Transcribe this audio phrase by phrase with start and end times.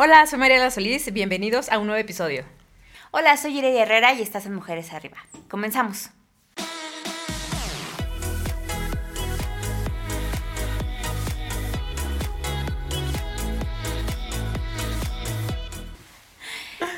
[0.00, 2.44] Hola, soy Mariela Solís, bienvenidos a un nuevo episodio.
[3.10, 5.16] Hola, soy Irene Herrera y estás en Mujeres Arriba.
[5.50, 6.10] Comenzamos.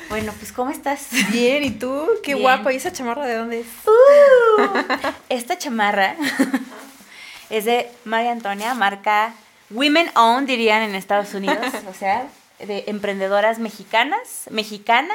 [0.09, 1.07] Bueno, pues ¿cómo estás?
[1.31, 2.07] Bien, ¿y tú?
[2.21, 2.43] Qué Bien.
[2.43, 2.71] guapa.
[2.71, 3.67] ¿Y esa chamarra de dónde es?
[3.87, 4.77] Uh,
[5.29, 6.15] esta chamarra
[7.49, 9.33] es de María Antonia, marca
[9.71, 12.27] Women Owned, dirían en Estados Unidos, o sea,
[12.65, 15.13] de emprendedoras mexicanas, mexicana.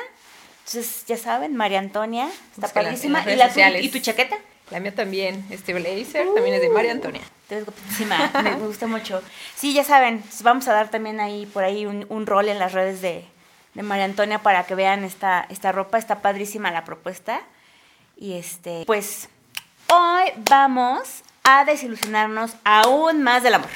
[0.67, 3.23] Entonces, ya saben, María Antonia, está Búscala padrísima.
[3.27, 3.85] ¿Y, la tu- sociales.
[3.85, 4.37] ¿Y tu chaqueta?
[4.71, 5.45] La mía también.
[5.51, 7.21] Este blazer también es de María Antonia.
[7.49, 9.23] Te ves guapísima, me gusta mucho.
[9.55, 12.73] Sí, ya saben, vamos a dar también ahí por ahí un, un rol en las
[12.73, 13.25] redes de,
[13.75, 15.99] de María Antonia para que vean esta, esta ropa.
[15.99, 17.41] Está padrísima la propuesta.
[18.17, 19.29] Y este, pues
[19.89, 23.71] hoy vamos a desilusionarnos aún más del amor.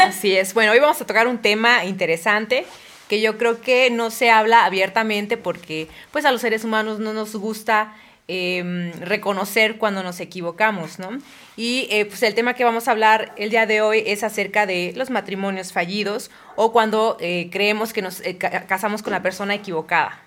[0.00, 0.52] Así es.
[0.52, 2.66] Bueno, hoy vamos a tocar un tema interesante
[3.08, 7.12] que yo creo que no se habla abiertamente porque pues a los seres humanos no
[7.12, 7.94] nos gusta
[8.28, 11.10] eh, reconocer cuando nos equivocamos, ¿no?
[11.56, 14.66] Y eh, pues el tema que vamos a hablar el día de hoy es acerca
[14.66, 19.22] de los matrimonios fallidos o cuando eh, creemos que nos eh, ca- casamos con la
[19.22, 20.20] persona equivocada.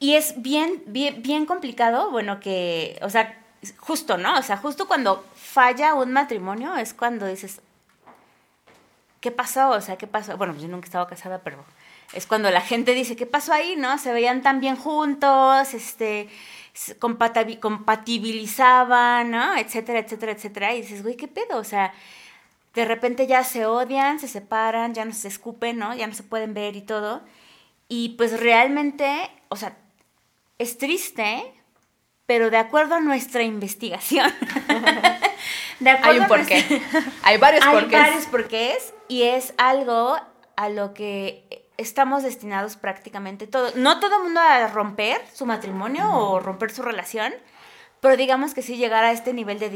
[0.00, 3.38] Y es bien, bien, bien complicado, bueno, que, o sea,
[3.78, 4.38] justo, ¿no?
[4.38, 7.60] O sea, justo cuando falla un matrimonio es cuando dices,
[9.20, 9.70] ¿qué pasó?
[9.70, 10.36] O sea, ¿qué pasó?
[10.36, 11.64] Bueno, pues yo nunca he estado casada, pero
[12.12, 13.76] es cuando la gente dice, ¿qué pasó ahí?
[13.76, 13.98] ¿No?
[13.98, 16.28] Se veían tan bien juntos, este,
[17.70, 19.56] compatibilizaban, ¿no?
[19.56, 20.74] Etcétera, etcétera, etcétera.
[20.74, 21.58] Y dices, güey, ¿qué pedo?
[21.58, 21.92] O sea,
[22.74, 25.94] de repente ya se odian, se separan, ya no se escupen, ¿no?
[25.94, 27.22] Ya no se pueden ver y todo.
[27.88, 29.76] Y pues realmente, o sea,
[30.58, 31.42] es triste,
[32.26, 34.32] pero de acuerdo a nuestra investigación.
[35.80, 36.64] de Hay un a porqué.
[36.68, 38.00] nuestra- Hay varios hay porqués.
[38.00, 40.16] varios porqués y es algo
[40.54, 43.74] a lo que estamos destinados prácticamente todos.
[43.74, 47.34] No todo el mundo a romper su matrimonio o romper su relación,
[48.00, 49.68] pero digamos que sí llegar a este nivel de,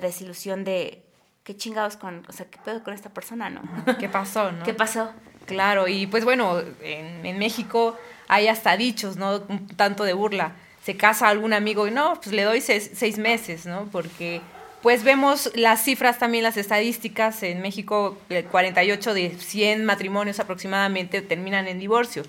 [0.00, 1.04] desilusión de
[1.44, 3.62] qué chingados con, o sea, qué pedo con esta persona, ¿no?
[4.00, 4.64] ¿Qué pasó, no?
[4.64, 5.12] ¿Qué pasó?
[5.46, 9.36] Claro, y pues bueno, en, en México hay hasta dichos, ¿no?
[9.48, 10.56] Un tanto de burla.
[10.82, 13.84] Se casa algún amigo y no, pues le doy seis, seis meses, ¿no?
[13.92, 14.40] Porque
[14.82, 17.42] pues vemos las cifras también, las estadísticas.
[17.42, 22.22] En México, el 48 de 100 matrimonios aproximadamente terminan en divorcio.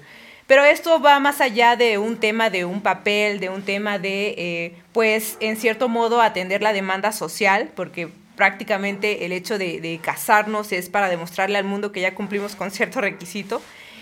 [0.47, 4.35] Pero esto va más allá de un tema de un papel, de un tema de,
[4.38, 10.00] eh, pues, en cierto modo, atender la demanda social, porque prácticamente el hecho de, de
[10.03, 13.61] casarnos es para demostrarle al mundo que ya cumplimos con cierto requisito.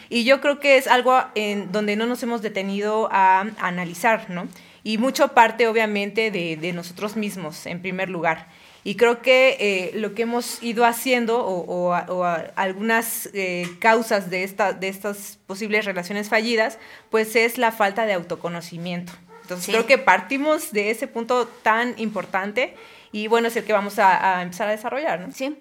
[0.09, 4.47] Y yo creo que es algo en donde no nos hemos detenido a, analizar, ¿no?
[4.83, 8.47] Y mucho parte, obviamente, de, de nosotros mismos, en primer lugar.
[8.83, 12.23] Y creo que eh, lo que hemos ido haciendo o, o o
[12.55, 18.13] algunas eh, causas de, esta, de estas posibles relaciones fallidas, pues es la falta de
[18.13, 19.11] autoconocimiento.
[19.41, 19.71] Entonces Sí.
[19.73, 22.73] creo que partimos de ese punto tan importante
[23.11, 25.33] y bueno, es el que vamos a, a empezar a desarrollar, ¿no?
[25.33, 25.57] Sí.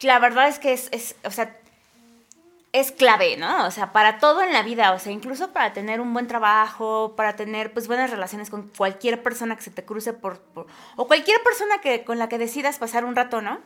[0.00, 1.56] La verdad es que es, es, o sea,
[2.72, 3.66] es clave, ¿no?
[3.66, 7.14] O sea, para todo en la vida, o sea, incluso para tener un buen trabajo,
[7.16, 10.66] para tener pues buenas relaciones con cualquier persona que se te cruce por, por-
[10.96, 13.60] o cualquier persona que con la que decidas pasar un rato, ¿no?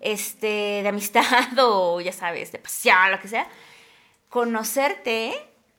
[0.00, 1.24] Este, de amistad
[1.58, 3.46] o ya sabes, de pasear, lo que sea.
[4.28, 5.32] Conocerte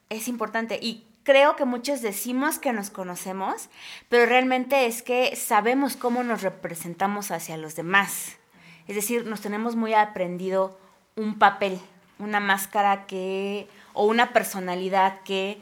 [0.09, 3.69] es importante y creo que muchos decimos que nos conocemos,
[4.09, 8.37] pero realmente es que sabemos cómo nos representamos hacia los demás.
[8.87, 10.79] Es decir, nos tenemos muy aprendido
[11.15, 11.79] un papel,
[12.19, 15.59] una máscara que, o una personalidad que,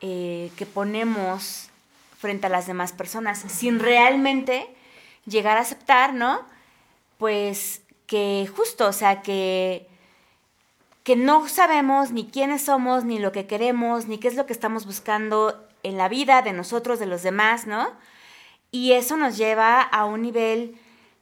[0.00, 1.70] eh, que ponemos
[2.18, 4.66] frente a las demás personas, sin realmente
[5.26, 6.40] llegar a aceptar, ¿no?
[7.18, 9.86] Pues que justo, o sea, que,
[11.02, 14.52] que no sabemos ni quiénes somos, ni lo que queremos, ni qué es lo que
[14.52, 17.88] estamos buscando en la vida de nosotros, de los demás, ¿no?
[18.70, 20.76] Y eso nos lleva a un nivel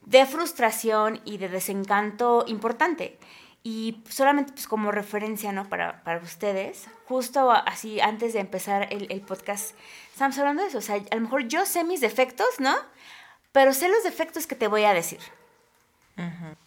[0.07, 3.19] de frustración y de desencanto importante.
[3.65, 5.69] Y solamente pues como referencia, ¿no?
[5.69, 9.77] Para, para ustedes, justo así antes de empezar el, el podcast,
[10.13, 10.79] estamos hablando de eso.
[10.79, 12.75] O sea, a lo mejor yo sé mis defectos, ¿no?
[13.53, 15.21] Pero sé los defectos que te voy a decir.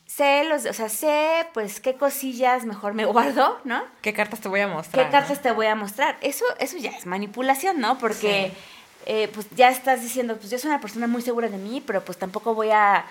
[0.05, 3.83] Sé los, o sea, sé pues qué cosillas mejor me guardo, ¿no?
[4.01, 5.05] ¿Qué cartas te voy a mostrar?
[5.05, 6.17] ¿Qué cartas te voy a mostrar?
[6.21, 7.97] Eso, eso ya es manipulación, ¿no?
[7.97, 8.53] Porque
[9.05, 12.03] eh, pues ya estás diciendo, pues yo soy una persona muy segura de mí, pero
[12.03, 13.05] pues tampoco voy a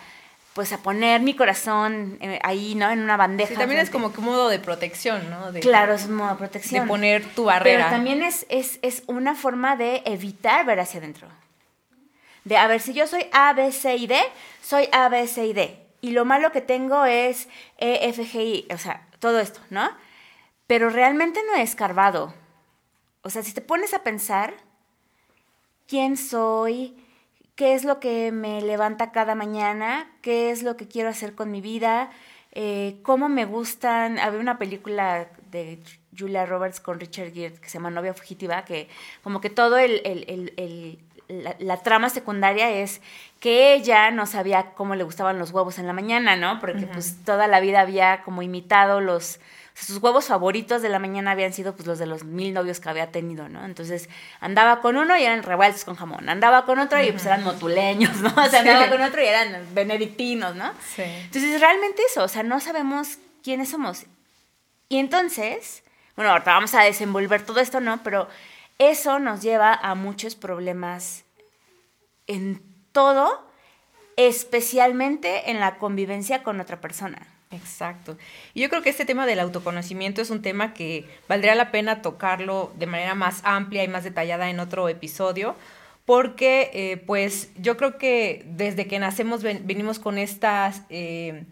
[0.54, 2.90] pues a poner mi corazón eh, ahí, ¿no?
[2.90, 3.50] En una bandeja.
[3.50, 5.52] Sí, también es como que un modo de protección, ¿no?
[5.52, 6.84] De, Claro, es un modo de protección.
[6.84, 7.84] De poner tu barrera.
[7.84, 11.28] Pero también es, es, es una forma de evitar ver hacia adentro.
[12.44, 14.18] De, a ver, si yo soy A, B, C y D,
[14.62, 15.80] soy A, B, C y D.
[16.00, 17.48] Y lo malo que tengo es
[17.78, 19.90] E, F, G, I, o sea, todo esto, ¿no?
[20.66, 22.34] pero realmente no he escarbado.
[23.22, 24.54] O sea, si te pones a pensar,
[25.86, 26.96] ¿quién soy?
[27.54, 30.10] ¿Qué es lo que me levanta cada mañana?
[30.22, 32.10] ¿Qué es lo que quiero hacer con mi vida?
[32.52, 34.18] Eh, ¿Cómo me gustan?
[34.18, 35.78] Había una película de
[36.16, 38.88] Julia Roberts con Richard Gere que se llama Novia Fugitiva, que
[39.22, 40.02] como que todo el,
[41.28, 43.00] la, trama secundaria es
[43.40, 46.60] que ella no sabía cómo le gustaban los huevos en la mañana, ¿no?
[46.60, 49.40] Porque pues toda la vida había como imitado los...
[49.74, 52.88] sus huevos favoritos de la mañana habían sido pues los de los mil novios que
[52.88, 53.64] había tenido, ¿no?
[53.64, 54.08] Entonces
[54.40, 58.16] andaba con uno y eran revueltos con jamón, andaba con otro y pues eran motuleños,
[58.20, 58.28] ¿no?
[58.36, 60.72] O sea, andaba con otro y eran benedictinos, ¿no?
[60.94, 61.02] Sí.
[61.02, 64.06] Entonces realmente eso, o sea, no sabemos quiénes somos.
[64.88, 65.82] Y entonces,
[66.14, 68.00] bueno, ahorita vamos a desenvolver todo esto, ¿no?
[68.04, 68.28] Pero
[68.78, 71.24] eso nos lleva a muchos problemas
[72.28, 72.62] en
[72.92, 73.44] todo,
[74.16, 77.33] especialmente en la convivencia con otra persona.
[77.54, 78.16] Exacto.
[78.52, 82.02] Y yo creo que este tema del autoconocimiento es un tema que valdría la pena
[82.02, 85.54] tocarlo de manera más amplia y más detallada en otro episodio,
[86.04, 90.82] porque eh, pues yo creo que desde que nacemos venimos con estas...
[90.90, 91.44] Eh,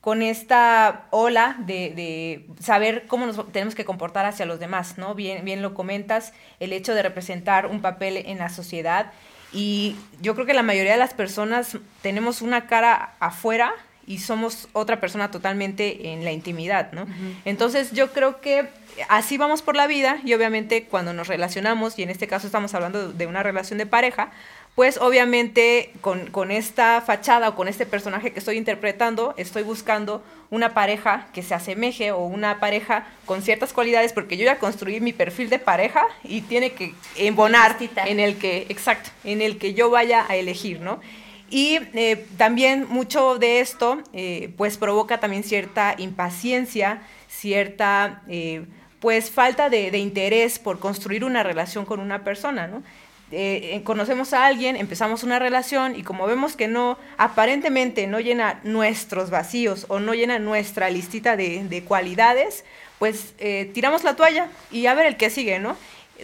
[0.00, 5.14] con esta ola de, saber cómo nos tenemos que comportar hacia los demás, ¿no?
[5.14, 9.12] Bien, bien lo comentas, el hecho de representar un papel en la sociedad.
[9.52, 13.74] Y yo creo que la mayoría de las personas tenemos una cara afuera
[14.08, 17.06] y somos otra persona totalmente en la intimidad, ¿no?
[17.44, 18.66] Entonces yo creo que
[19.10, 22.74] así vamos por la vida y obviamente cuando nos relacionamos, y en este caso estamos
[22.74, 24.30] hablando de una relación de pareja,
[24.74, 30.72] pues obviamente con, esta fachada o con este personaje que estoy interpretando, estoy buscando una
[30.72, 35.12] pareja que se asemeje o una pareja con ciertas cualidades, porque yo ya construí mi
[35.12, 37.76] perfil de pareja y tiene que embonar
[38.06, 41.00] en el que, exacto, en el que yo vaya a elegir, ¿no?
[41.50, 48.66] Y eh, también mucho de esto, eh, pues provoca también cierta impaciencia, cierta, eh,
[49.00, 52.82] pues falta de, de interés por construir una relación con una persona, ¿no?
[53.30, 58.58] Eh, conocemos a alguien, empezamos una relación y como vemos que no, aparentemente no llena
[58.64, 62.64] nuestros vacíos o no llena nuestra listita de, cualidades,
[62.98, 63.34] pues
[63.74, 65.76] tiramos la toalla y a ver el que sigue, ¿no?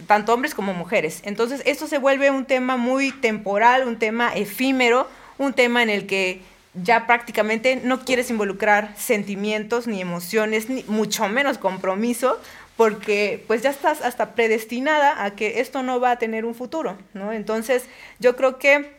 [0.07, 1.21] Tanto hombres como mujeres.
[1.23, 5.07] Entonces esto se vuelve un tema muy temporal, un tema efímero,
[5.37, 6.41] un tema en el que
[6.73, 12.39] ya prácticamente no quieres involucrar sentimientos ni emociones, ni mucho menos compromiso,
[12.75, 16.97] porque pues ya estás hasta predestinada a que esto no va a tener un futuro,
[17.13, 17.31] ¿no?
[17.31, 17.85] Entonces
[18.19, 18.91] yo creo que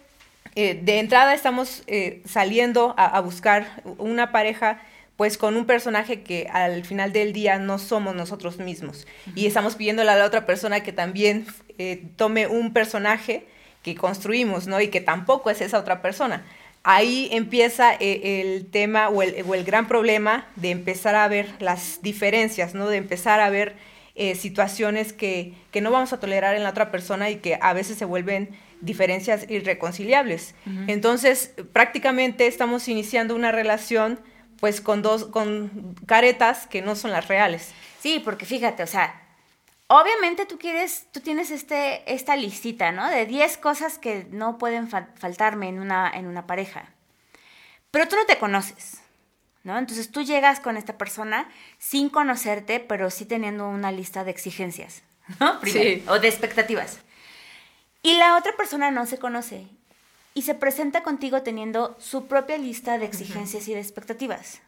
[0.55, 4.81] eh, de entrada estamos eh, saliendo a, buscar una pareja
[5.17, 9.77] pues con un personaje que al final del día no somos nosotros mismos y estamos
[9.77, 11.47] pidiéndole a la otra persona que también
[11.79, 13.47] eh, tome un personaje
[13.83, 14.81] que construimos, ¿no?
[14.81, 16.45] Y que tampoco es esa otra persona
[16.87, 22.75] ahí empieza eh, el tema o el, gran problema de empezar a ver las diferencias,
[22.75, 22.89] ¿no?
[22.89, 23.75] De empezar a ver
[24.15, 27.99] eh, situaciones que, no vamos a tolerar en la otra persona y que a veces
[27.99, 30.55] se vuelven diferencias irreconciliables.
[30.87, 34.21] Entonces, prácticamente estamos iniciando una relación
[34.61, 37.73] pues con dos, con caretas que no son las reales.
[38.01, 39.23] Sí, porque fíjate, o sea,
[39.89, 43.09] Obviamente tú quieres, tú tienes este, esta listita, ¿no?
[43.09, 46.93] De 10 cosas que no pueden faltarme en una, en una pareja.
[47.93, 49.01] Pero tú no te conoces,
[49.63, 49.79] ¿no?
[49.79, 51.49] Entonces tú llegas con esta persona
[51.79, 55.03] sin conocerte, pero sí teniendo una lista de exigencias,
[55.39, 55.61] ¿no?
[55.63, 56.05] sí.
[56.09, 56.99] O de expectativas.
[58.03, 59.69] Y la otra persona no se conoce
[60.37, 64.61] y se presenta contigo teniendo su propia lista de exigencias y de expectativas.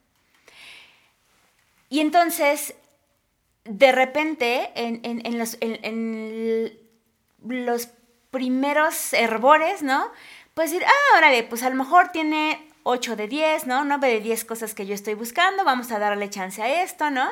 [1.91, 2.75] Y entonces
[3.69, 5.59] de repente, en, los,
[7.47, 7.89] los,
[8.31, 10.11] primeros herbores, ¿no?
[10.55, 13.85] Puedes decir, ah, órale, pues a lo mejor tiene 8 de 10, ¿no?
[13.85, 17.29] 9 de 10 cosas que yo estoy buscando, vamos a darle chance a esto, ¿no?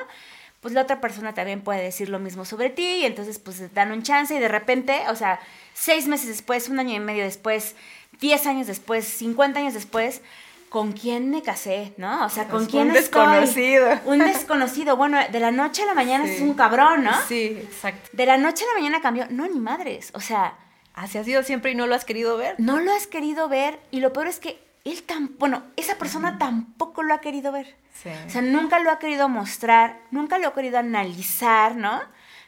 [0.61, 3.93] Pues la otra persona también puede decir lo mismo sobre ti y entonces pues dan
[3.93, 5.39] un chance y de repente, o sea,
[5.75, 7.77] seis meses después, un año y medio después,
[8.21, 10.23] 10 años después, 50 años después,
[10.69, 11.95] ¿con quién me casé?
[11.97, 12.25] ¿No?
[12.25, 13.89] O sea, ¿con quién un desconocido.
[14.05, 14.97] Un desconocido.
[14.97, 17.13] Bueno, de la noche a la mañana es un cabrón, ¿no?
[17.29, 18.11] Sí, exacto.
[18.13, 19.27] De la noche a la mañana cambió.
[19.31, 20.11] No, ni madres.
[20.15, 20.57] O sea.
[20.95, 22.55] Así ha sido siempre y no lo has querido ver.
[22.59, 23.79] No lo has querido ver.
[23.91, 25.37] Y lo peor es que él tan.
[25.39, 27.77] Bueno, esa persona tampoco lo ha querido ver.
[27.93, 28.09] Sí.
[28.27, 32.01] O sea, nunca lo ha querido mostrar, nunca lo ha querido analizar, ¿no?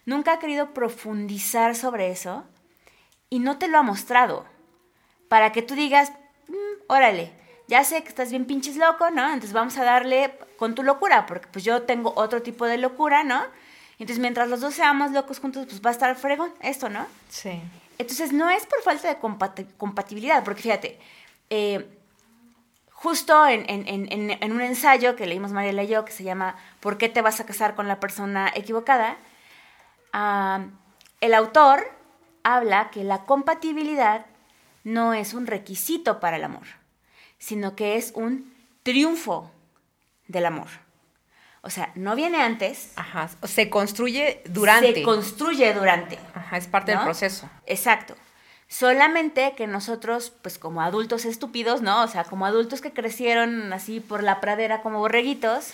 [0.07, 2.45] Nunca ha querido profundizar sobre eso.
[3.29, 4.47] Y no te lo ha mostrado.
[5.29, 6.13] Para que tú digas,
[6.49, 7.33] mm, órale,
[7.69, 9.27] ya sé que estás bien pinches loco, ¿no?
[9.27, 13.25] Entonces vamos a darle con tu locura, porque pues yo tengo otro tipo de locura,
[13.25, 13.43] ¿no?
[13.99, 17.07] Entonces mientras los dos seamos locos juntos, pues va a estar fregón esto, ¿no?
[17.29, 17.61] Sí.
[17.99, 20.99] Entonces no es por falta de compatibilidad, porque fíjate,
[21.51, 21.99] eh,
[22.91, 27.23] justo en, un ensayo que leímos Mariela y yo, que se llama ¿Por qué te
[27.23, 29.17] vas a casar con la persona equivocada?
[31.21, 31.93] el autor
[32.43, 34.25] habla que la compatibilidad
[34.85, 36.67] no es un requisito para el amor,
[37.39, 39.51] sino que es un triunfo
[40.27, 40.69] del amor.
[41.63, 42.93] O sea, no viene antes.
[42.97, 44.95] Ajá, se construye durante.
[44.95, 46.19] Se construye durante.
[46.35, 47.51] Ajá, es parte del proceso.
[47.67, 48.15] Exacto.
[48.69, 52.03] Solamente que nosotros, pues como adultos estúpidos, ¿no?
[52.03, 55.73] O sea, como adultos que crecieron así por la pradera como borreguitos,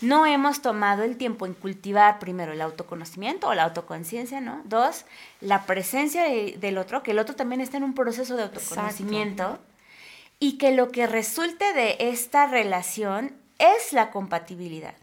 [0.00, 4.62] no hemos tomado el tiempo en cultivar primero el autoconocimiento o la autoconciencia, ¿no?
[4.64, 5.04] Dos,
[5.40, 9.58] la presencia del otro, que el otro también está en un proceso de autoconocimiento
[10.38, 14.94] y que lo que resulte de esta relación es la compatibilidad.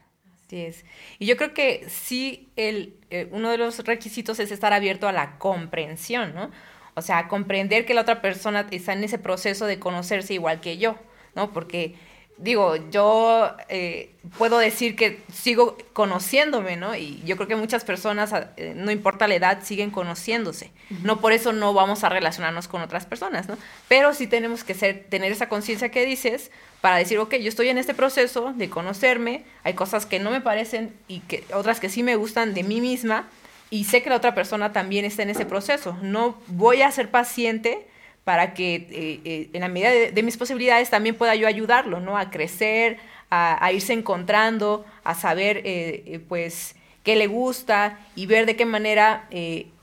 [0.45, 0.85] Así es.
[1.17, 5.11] Y yo creo que sí, el, eh, uno de los requisitos es estar abierto a
[5.11, 6.51] la comprensión, ¿no?
[6.95, 10.77] O sea, comprender que la otra persona está en ese proceso de conocerse igual que
[10.77, 10.95] yo,
[11.33, 11.51] ¿no?
[11.51, 11.95] Porque
[12.37, 16.95] digo, yo eh, puedo decir que sigo conociéndome, ¿no?
[16.95, 20.71] Y yo creo que muchas personas, eh, no importa la edad, siguen conociéndose.
[21.03, 23.57] No por eso no vamos a relacionarnos con otras personas, ¿no?
[23.87, 27.69] Pero sí tenemos que ser, tener esa conciencia que dices para decir, ok, yo estoy
[27.69, 31.89] en este proceso de conocerme, hay cosas que no me parecen y que otras que
[31.89, 33.27] sí me gustan de mí misma
[33.69, 35.97] y sé que la otra persona también está en ese proceso.
[36.01, 37.87] No voy a ser paciente
[38.23, 42.17] para que eh, eh, en la medida de, mis posibilidades también pueda yo ayudarlo, ¿no?
[42.17, 42.97] A crecer,
[43.29, 49.27] a, irse encontrando, a saber, eh, pues, qué le gusta y ver de qué manera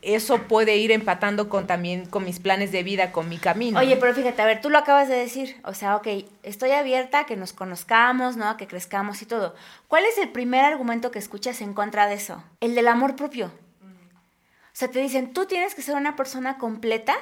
[0.00, 3.78] eso puede ir empatando con también con mis planes de vida, con mi camino.
[3.78, 6.06] Oye, pero fíjate, a ver, tú lo acabas de decir, o sea, ok,
[6.42, 8.48] estoy abierta a que nos conozcamos, ¿no?
[8.48, 9.54] A que crezcamos y todo.
[9.88, 12.42] ¿Cuál es el primer argumento que escuchas en contra de eso?
[12.60, 13.52] El del amor propio.
[13.82, 17.18] O sea, te dicen, tú tienes que ser una persona completa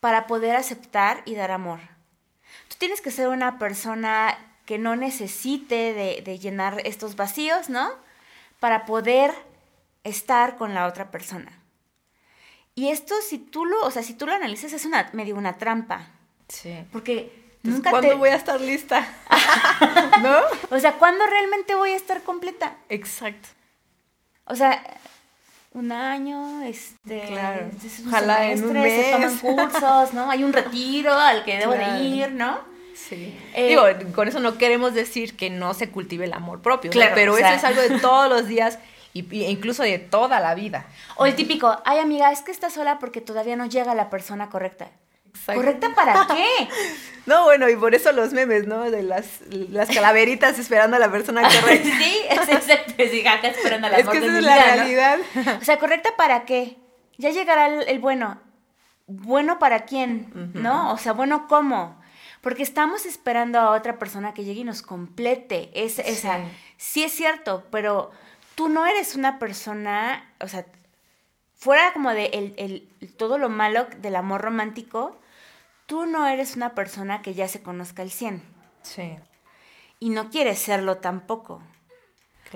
[0.00, 1.80] para poder aceptar y dar amor.
[2.68, 7.90] Tú tienes que ser una persona que no necesite de, llenar estos vacíos, ¿no?
[8.60, 9.32] Para poder
[10.04, 11.52] estar con la otra persona.
[12.74, 15.56] Y esto, si tú lo, o sea, si tú lo analizas, es una, medio una
[15.56, 16.08] trampa.
[16.48, 16.84] Sí.
[16.92, 19.08] Porque nunca ¿Cuándo voy a estar lista?
[20.22, 20.36] ¿No?
[20.70, 22.76] O sea, ¿cuándo realmente voy a estar completa?
[22.88, 23.48] Exacto.
[24.44, 24.82] O sea,
[25.78, 27.70] un año, este, claro.
[28.06, 29.06] Ojalá en un mes.
[29.06, 30.30] se toman cursos, ¿no?
[30.30, 32.58] Hay un retiro al que debo de ir, ¿no?
[32.94, 33.38] Sí.
[33.54, 33.82] Eh, Digo,
[34.14, 37.48] con eso no queremos decir que no se cultive el amor propio, claro, pero eso
[37.48, 38.78] es algo de todos los días
[39.14, 40.86] y, e incluso de toda la vida.
[41.16, 44.50] O el típico, ay amiga, es que estás sola porque todavía no llega la persona
[44.50, 44.90] correcta.
[45.46, 46.68] ¿Correcta para qué?
[47.26, 48.90] no, bueno, y por eso los memes, ¿no?
[48.90, 51.88] De las, las calaveritas esperando a la persona correcta.
[51.98, 55.18] sí, es exacto, sí, esperando a la Es que esa es la realidad.
[55.60, 56.76] O sea, ¿correcta para qué?
[57.16, 58.40] Ya llegará el, bueno.
[59.06, 60.52] ¿Bueno para quién?
[60.54, 60.92] ¿No?
[60.92, 61.98] O sea, ¿bueno cómo?
[62.42, 65.70] Porque estamos esperando a otra persona que llegue y nos complete.
[65.74, 66.40] Es, esa,
[66.76, 68.10] sí es cierto, pero
[68.54, 70.66] tú no eres una persona, o sea,
[71.58, 75.18] fuera como de el, todo lo malo del amor romántico,
[75.86, 78.42] tú no eres una persona que ya se conozca al 100.
[78.82, 79.16] Sí.
[80.00, 81.60] Y no quieres serlo tampoco.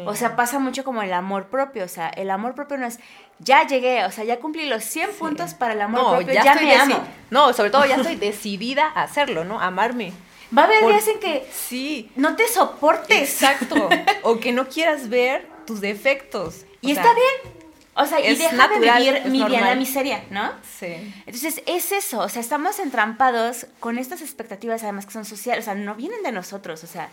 [0.06, 1.85] O sea, pasa mucho como el amor propio.
[1.85, 2.99] O sea, el amor propio no es,
[3.40, 6.75] ya llegué, o sea, ya cumplí los 100 puntos para el amor propio, ya, me
[6.75, 7.04] amo.
[7.30, 9.61] No, sobre todo ya estoy decidida a hacerlo, ¿no?
[9.61, 10.12] Amarme.
[10.56, 12.11] Va a haber días en que sí.
[12.16, 13.42] no te soportes.
[13.42, 13.88] Exacto.
[14.23, 16.64] o que no quieras ver tus defectos.
[16.80, 17.62] Y está bien.
[17.94, 20.50] O sea, y deja de vivir mi vida en la miseria, ¿no?
[20.62, 21.14] Sí.
[21.26, 25.66] Entonces, es eso, o sea, estamos entrampados con estas expectativas, además que son sociales, o
[25.66, 27.11] sea, no vienen de nosotros, o sea,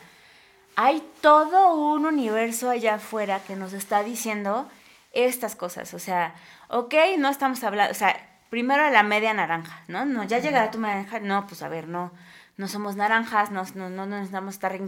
[0.78, 4.70] hay todo un universo allá afuera que nos está diciendo
[5.12, 6.34] estas cosas, o sea,
[6.70, 8.16] ok, no estamos hablando, o sea,
[8.50, 10.06] primero la media naranja, ¿no?
[10.06, 12.14] No, ya llegará tu naranja, no, pues a ver, no,
[12.56, 14.80] no somos naranjas, no, no, no necesitamos estar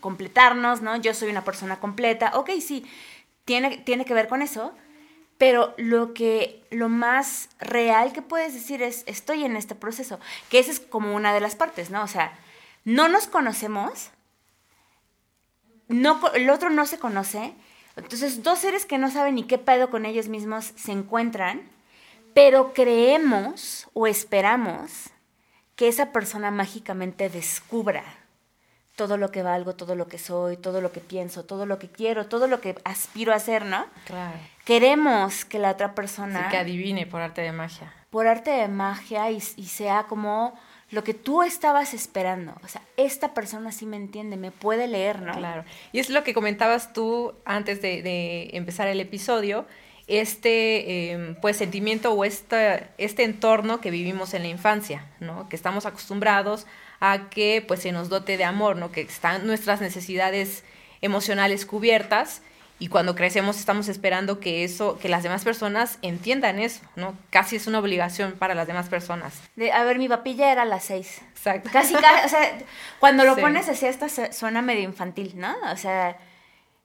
[0.00, 0.96] completarnos, ¿no?
[0.96, 2.88] Yo soy una persona completa, ok, sí,
[3.44, 4.72] tiene, tiene que ver con eso,
[5.40, 10.20] pero lo que lo más real que puedes decir es estoy en este proceso,
[10.50, 12.02] que esa es como una de las partes, ¿no?
[12.02, 12.38] O sea,
[12.84, 14.10] no nos conocemos,
[15.88, 17.54] no, el otro no se conoce,
[17.96, 21.62] entonces dos seres que no saben ni qué pedo con ellos mismos se encuentran,
[22.34, 25.08] pero creemos o esperamos
[25.74, 28.04] que esa persona mágicamente descubra
[29.00, 31.88] todo lo que valgo, todo lo que soy, todo lo que pienso, todo lo que
[31.88, 33.86] quiero, todo lo que aspiro a hacer, ¿no?
[34.04, 34.36] Claro.
[34.66, 36.50] Queremos que la otra persona...
[36.50, 37.94] que adivine por arte de magia.
[38.10, 40.52] Por arte de magia y, sea como
[40.90, 42.54] lo que tú estabas esperando.
[42.62, 45.32] O sea, esta persona sí me entiende, me puede leer, ¿no?
[45.32, 45.64] Claro.
[45.92, 49.64] Y es lo que comentabas tú antes de, empezar el episodio,
[50.08, 55.48] este em, pues sentimiento o este, este entorno que vivimos en la infancia, ¿no?
[55.48, 56.66] Que estamos acostumbrados
[57.00, 58.92] a que pues se nos dote de amor, ¿no?
[58.92, 60.64] Que están nuestras necesidades
[61.00, 62.42] emocionales cubiertas
[62.78, 67.14] y cuando crecemos estamos esperando que eso, que las demás personas entiendan eso, ¿no?
[67.30, 69.34] Casi es una obligación para las demás personas.
[69.56, 71.20] De, a ver, mi papilla era a las seis.
[71.32, 71.68] Exacto.
[71.72, 72.58] Casi, casi, o sea,
[72.98, 73.40] cuando lo Sí.
[73.42, 75.54] pones así hasta suena medio infantil, ¿no?
[75.72, 76.16] O sea,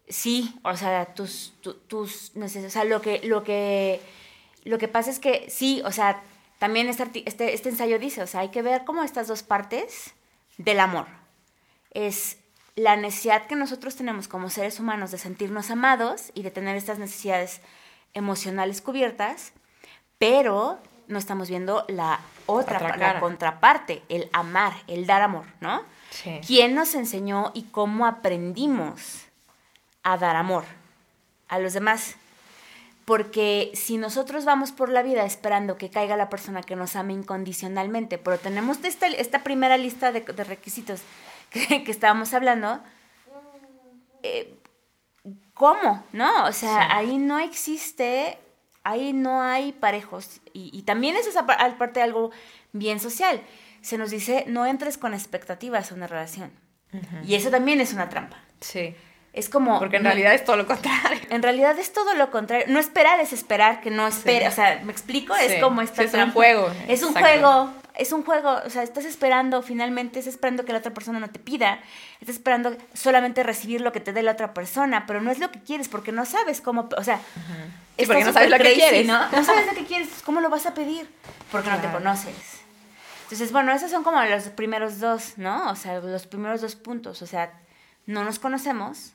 [0.10, 4.02] sí, o sea, tus, tu- tus neces- o sea, lo que, lo que,
[4.66, 6.22] lo que pasa es que sí, o sea,
[6.60, 10.14] también este, este, este ensayo dice, o sea, hay que ver como estas dos partes
[10.58, 11.08] del amor.
[11.92, 12.38] Es
[12.76, 17.00] la necesidad que nosotros tenemos como seres humanos de sentirnos amados y de tener estas
[17.00, 17.62] necesidades
[18.14, 19.54] emocionales cubiertas,
[20.18, 25.84] pero no estamos viendo la otra, Otra la contraparte, el amar, el dar amor, ¿no?
[26.10, 26.40] Sí.
[26.46, 29.26] ¿Quién nos enseñó y cómo aprendimos
[30.04, 30.64] a dar amor
[31.48, 32.16] a los demás?
[33.06, 37.14] Porque si nosotros vamos por la vida esperando que caiga la persona que nos ame
[37.14, 41.02] incondicionalmente, pero tenemos esta, esta primera lista de, de requisitos
[41.52, 42.82] que, que estábamos hablando,
[44.24, 44.56] eh,
[45.54, 46.04] ¿cómo?
[46.14, 46.46] ¿No?
[46.46, 46.88] O sea, Sí.
[46.92, 48.38] ahí no existe,
[48.84, 50.42] ahí no hay parejos.
[50.54, 52.32] Y, y también eso es aparte de algo
[52.74, 53.42] bien social.
[53.82, 56.52] Se nos dice, no entres con expectativas a una relación.
[57.26, 58.38] Y eso también es una trampa.
[58.62, 58.96] Sí.
[59.36, 59.80] Es como...
[59.80, 61.20] Porque en no- realidad es todo lo contrario.
[61.30, 62.66] en realidad es todo lo contrario.
[62.70, 64.48] No esperar es esperar que no espere.
[64.48, 65.36] O sea, ¿me explico?
[65.36, 65.46] Sí.
[65.46, 66.72] Es como esta Sí, es un juego.
[66.88, 67.70] Es un juego.
[67.96, 68.62] Es un juego.
[68.66, 71.80] O sea, estás esperando, finalmente, estás esperando que la otra persona no te pida.
[72.22, 75.06] Estás esperando solamente recibir lo que te dé la otra persona.
[75.06, 76.88] Pero no es lo que quieres porque no sabes cómo.
[76.98, 79.08] O sea, Sí, está porque no sabes lo súper que crazy, quieres.
[79.08, 79.32] ¿no?
[79.32, 80.08] No sabes lo que quieres.
[80.26, 81.10] ¿Cómo lo vas a pedir?
[81.52, 81.98] Porque no te Claro.
[81.98, 82.36] conoces.
[83.24, 85.70] Entonces, bueno, esos son como los primeros dos, ¿no?
[85.72, 87.22] O sea, los primeros dos puntos.
[87.22, 87.52] O sea,
[88.06, 89.12] no nos conocemos.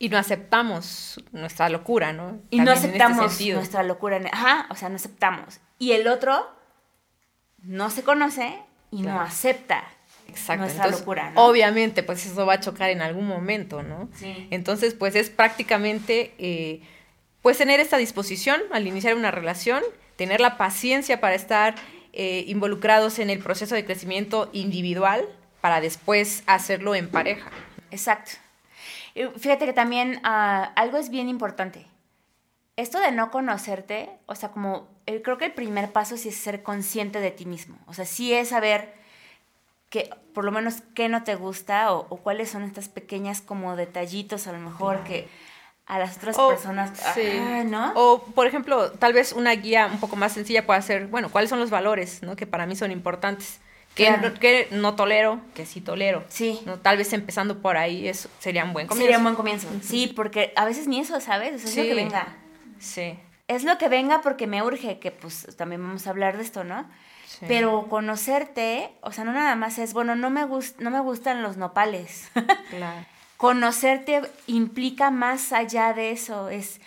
[0.00, 2.40] Y no aceptamos nuestra locura, ¿no?
[2.48, 4.18] Y no También este aceptamos nuestra locura.
[4.32, 5.60] Ajá, o sea, no aceptamos.
[5.78, 6.50] Y el otro
[7.58, 8.58] no se conoce
[8.90, 9.84] y no acepta
[10.26, 10.62] Exacto.
[10.62, 11.44] nuestra Entonces, locura, ¿no?
[11.44, 14.08] Obviamente, pues eso va a chocar en algún momento, ¿no?
[14.14, 14.48] Sí.
[14.50, 16.80] Entonces, pues es prácticamente, eh,
[17.42, 19.82] pues tener esta disposición al iniciar una relación,
[20.16, 21.74] tener la paciencia para estar
[22.14, 25.28] eh, involucrados en el proceso de crecimiento individual
[25.60, 27.50] para después hacerlo en pareja.
[27.90, 28.32] Exacto.
[29.20, 31.86] Y Fíjate que también ah, algo es bien importante.
[32.76, 36.36] Esto de no conocerte, o sea, como eh, creo que el primer paso sí es
[36.36, 37.76] ser consciente de ti mismo.
[37.86, 38.94] O sea, sí es saber
[39.90, 43.76] que por lo menos qué no te gusta o, o cuáles son estas pequeñas como
[43.76, 45.28] detallitos a lo mejor que
[45.86, 47.32] a las otras O- personas, sí.
[47.36, 47.92] ah, ¿no?
[47.96, 51.50] O, por ejemplo, tal vez una guía un poco más sencilla puede ser, bueno, ¿cuáles
[51.50, 52.36] son los valores ¿no?
[52.36, 53.60] que para mí son importantes?
[54.00, 54.30] Que, Claro.
[54.30, 56.24] no, que no tolero, que sí tolero.
[56.28, 56.58] Sí.
[56.64, 56.78] ¿no?
[56.78, 59.04] Tal vez empezando por ahí eso sería un buen comienzo.
[59.04, 59.68] Sería un buen comienzo.
[59.82, 61.54] Sí, porque a veces ni eso, ¿sabes?
[61.62, 62.36] O sea, es lo que venga.
[62.78, 66.42] Sí, Es lo que venga porque me urge, que pues también vamos a hablar de
[66.44, 66.88] esto, ¿no?
[67.26, 67.44] sí.
[67.46, 71.42] Pero conocerte, o sea, no nada más es, bueno, no me, gust no me gustan
[71.42, 72.30] los nopales.
[72.70, 73.04] Claro.
[73.36, 76.48] Conocerte implica más allá de eso.
[76.50, 76.80] Es,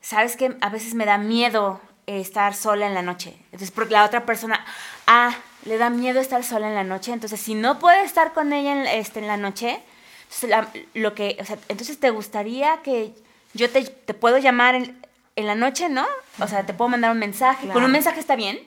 [0.00, 3.36] sabes que a veces me da miedo estar sola en la noche.
[3.46, 4.64] Entonces, porque la otra persona,
[5.06, 5.32] ah,
[5.64, 7.12] le da miedo estar sola en la noche.
[7.12, 9.80] Entonces, si no puede estar con ella en, este, en la noche,
[10.24, 13.12] entonces, la- lo que, o sea, entonces te gustaría que
[13.54, 14.96] yo te, te puedo llamar en,
[15.36, 16.06] en la noche, ¿no?
[16.38, 17.62] O sea, te puedo mandar un mensaje.
[17.62, 17.86] Con Claro.
[17.86, 18.58] un mensaje está bien.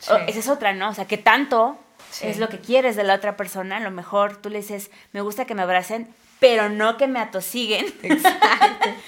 [0.00, 0.12] Sí.
[0.28, 0.90] esa es otra, ¿no?
[0.90, 1.78] O sea, que tanto
[2.10, 2.26] Sí.
[2.26, 3.76] es lo que quieres de la otra persona.
[3.76, 6.08] A lo mejor tú le dices, me gusta que me abracen,
[6.40, 7.86] pero no que me atosiguen.
[8.02, 8.88] Exacto.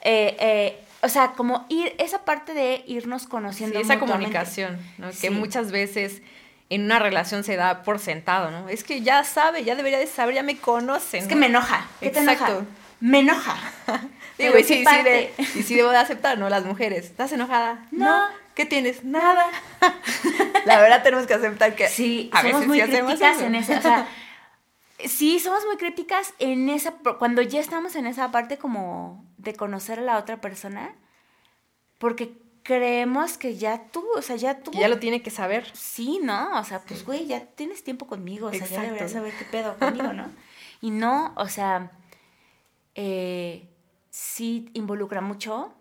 [0.00, 3.78] Eh, eh, o sea, como ir, esa parte de irnos Sí, conociendo.
[3.78, 4.12] esa mutuamente.
[4.32, 5.12] comunicación, ¿no?
[5.12, 5.18] Sí.
[5.22, 6.22] que muchas veces
[6.70, 8.68] en una relación se da por sentado, ¿no?
[8.68, 11.20] Es que ya sabe, ya debería de saber, ya me conocen.
[11.20, 11.28] Es ¿no?
[11.30, 11.86] que me enoja.
[12.00, 12.32] ¿Qué te enoja?
[12.32, 12.66] Exacto.
[13.00, 13.56] Me enoja.
[14.38, 16.48] Digo, y ¿qué sí, sí, de- y sí debo de aceptar, ¿no?
[16.48, 17.06] Las mujeres.
[17.06, 17.86] ¿Estás enojada?
[17.90, 18.26] No.
[18.54, 19.04] ¿Qué tienes?
[19.04, 19.46] Nada.
[20.64, 23.46] La verdad tenemos que aceptar que Sí, a somos veces muy sí críticas eso.
[23.46, 24.06] en ese, o sea,
[25.06, 30.00] sí, somos muy críticas en esa, cuando ya estamos en esa parte como de conocer
[30.00, 30.94] a la otra persona,
[31.98, 32.32] porque
[32.62, 34.70] creemos que ya tú, o sea, ya tú...
[34.70, 35.66] Que ya lo tiene que saber.
[35.74, 36.58] Sí, ¿no?
[36.58, 39.78] O sea, pues, güey, ya tienes tiempo conmigo, o sea, ya deberías saber qué pedo
[39.78, 40.26] conmigo, ¿no?
[40.80, 41.90] Y no, o sea,
[42.94, 43.68] eh,
[44.10, 45.74] sí involucra mucho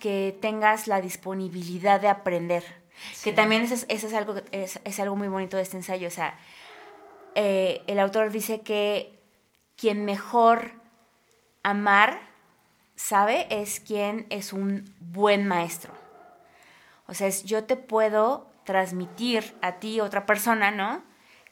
[0.00, 2.64] que tengas la disponibilidad de aprender.
[3.22, 6.08] Que también eso es, eso es algo, es, es algo muy bonito de este ensayo.
[6.08, 6.38] O sea,
[7.40, 9.16] eh, el autor dice que
[9.76, 10.72] quien mejor
[11.62, 12.18] amar
[12.96, 15.92] sabe es quien es un buen maestro.
[17.06, 21.04] O sea, es, yo te puedo transmitir a ti, otra persona, ¿no?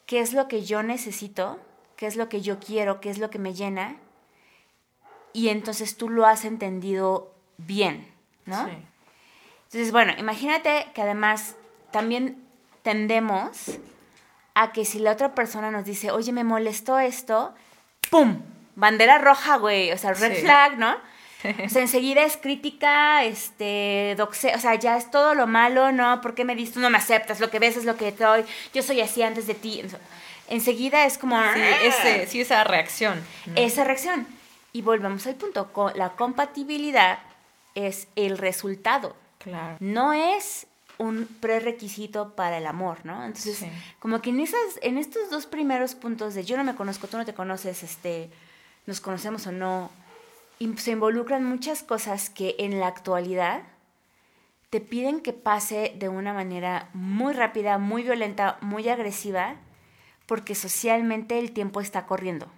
[0.06, 1.60] ¿Qué es lo que yo necesito?
[1.94, 3.00] ¿Qué es lo que yo quiero?
[3.00, 3.94] ¿Qué es lo que me llena?
[5.32, 8.12] Y entonces tú lo has entendido bien,
[8.44, 8.66] ¿no?
[8.66, 8.72] Sí.
[9.66, 11.54] Entonces, bueno, imagínate que además
[11.92, 12.44] también
[12.82, 13.78] tendemos
[14.58, 17.54] a que si la otra persona nos dice, oye, me molestó esto,
[18.10, 18.40] ¡pum!
[18.74, 20.40] Bandera roja, güey, o sea, red Sí.
[20.42, 20.96] flag, ¿no?
[21.66, 26.20] O sea, enseguida es crítica, este, doxe, o sea, ya es todo lo malo, ¿no?
[26.22, 26.80] ¿Por qué me diste?
[26.80, 29.54] No me aceptas, lo que ves es lo que doy, yo soy así antes de
[29.54, 29.82] ti.
[30.48, 31.36] Enseguida es como...
[31.52, 33.22] Sí, ese, sí, esa reacción.
[33.46, 33.52] ¿no?
[33.56, 34.26] esa reacción.
[34.72, 37.18] Y volvemos al punto, la compatibilidad
[37.74, 39.76] es el resultado, Claro.
[39.80, 40.66] no es
[40.98, 43.24] un prerequisito para el amor, ¿no?
[43.24, 43.68] Entonces, Sí.
[43.98, 47.16] como que en esas, en estos dos primeros puntos de yo no me conozco, tú
[47.18, 48.30] no te conoces, este,
[48.86, 49.90] nos conocemos o no,
[50.76, 53.62] se involucran muchas cosas que en la actualidad
[54.70, 59.56] te piden que pase de una manera muy rápida, muy violenta, muy agresiva,
[60.26, 62.48] porque socialmente el tiempo está corriendo.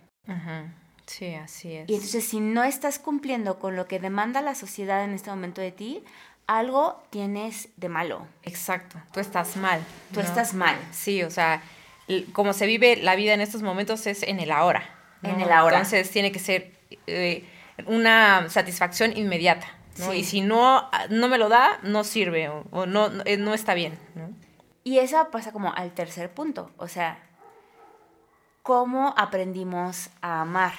[1.07, 1.89] Sí, así es.
[1.89, 5.61] Y entonces si no estás cumpliendo con lo que demanda la sociedad en este momento
[5.61, 6.05] de ti,
[6.49, 8.27] algo tienes de malo.
[8.43, 9.81] Exacto, tú estás mal.
[10.13, 10.27] Tú ¿no?
[10.27, 10.77] estás mal.
[10.91, 11.63] Sí, o sea,
[12.33, 14.83] como se vive la vida en estos momentos es en el ahora.
[15.23, 15.29] ¿no?
[15.29, 15.77] En el ahora.
[15.77, 16.73] Entonces tiene que ser
[17.07, 17.49] eh,
[17.87, 19.69] una satisfacción inmediata.
[19.99, 20.11] ¿no?
[20.11, 20.19] Sí.
[20.19, 23.53] Y si no, no me lo da, no sirve o, o no, no, eh, no
[23.53, 23.99] está bien.
[24.85, 27.19] Y eso pasa como al tercer punto, o sea,
[28.63, 30.73] ¿cómo aprendimos a amar?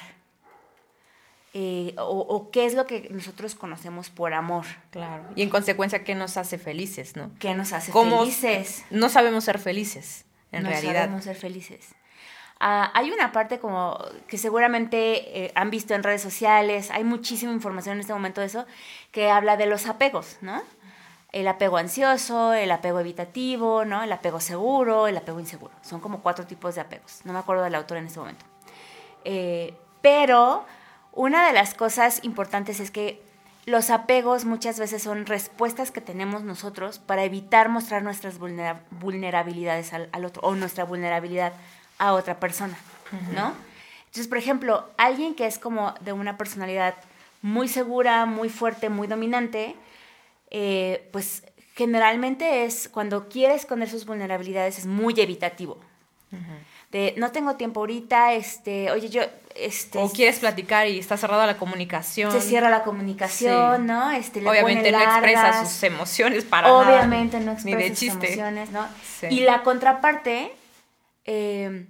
[1.53, 4.65] Eh, o, o qué es lo que nosotros conocemos por amor?
[4.91, 5.23] Claro.
[5.35, 7.15] Y en consecuencia, ¿qué nos hace felices?
[7.15, 7.31] ¿no?
[7.39, 8.85] ¿Qué nos hace ¿Cómo- felices?
[8.91, 10.93] No sabemos ser felices, en no realidad.
[11.05, 11.95] sabemos ser felices.
[12.59, 17.53] Ah, hay una parte como que seguramente eh, han visto en redes sociales, hay muchísima
[17.53, 18.65] información en este momento de eso,
[19.11, 20.61] que habla de los apegos, ¿no?
[21.31, 24.03] El apego ansioso, el apego evitativo, ¿no?
[24.03, 25.73] El apego seguro, el apego inseguro.
[25.81, 27.21] Son como cuatro tipos de apegos.
[27.23, 28.45] No me acuerdo del autor en este momento.
[29.23, 30.65] Eh, pero
[31.13, 33.21] una de las cosas importantes es que
[33.65, 39.93] los apegos muchas veces son respuestas que tenemos nosotros para evitar mostrar nuestras vulnera- vulnerabilidades
[39.93, 41.53] al, al otro o nuestra vulnerabilidad
[41.97, 42.77] a otra persona,
[43.35, 43.53] ¿no?
[44.05, 46.95] Entonces, por ejemplo, alguien que es como de una personalidad
[47.43, 49.75] muy segura, muy fuerte, muy dominante,
[50.49, 51.43] eh, pues
[51.75, 55.77] generalmente es cuando quiere esconder sus vulnerabilidades es muy evitativo.
[56.91, 59.21] De no tengo tiempo ahorita, este, oye, yo,
[59.55, 62.31] este, O quieres platicar y está cerrada la comunicación.
[62.31, 63.87] se cierra la comunicación, Sí.
[63.87, 64.09] ¿no?
[64.11, 66.79] Este, le Obviamente no expresa sus emociones para nada.
[66.79, 68.27] Obviamente no Ni expresa de sus chiste.
[68.27, 68.87] emociones, ¿no?
[69.19, 69.27] Sí.
[69.29, 70.51] Y la contraparte,
[71.25, 71.85] eh,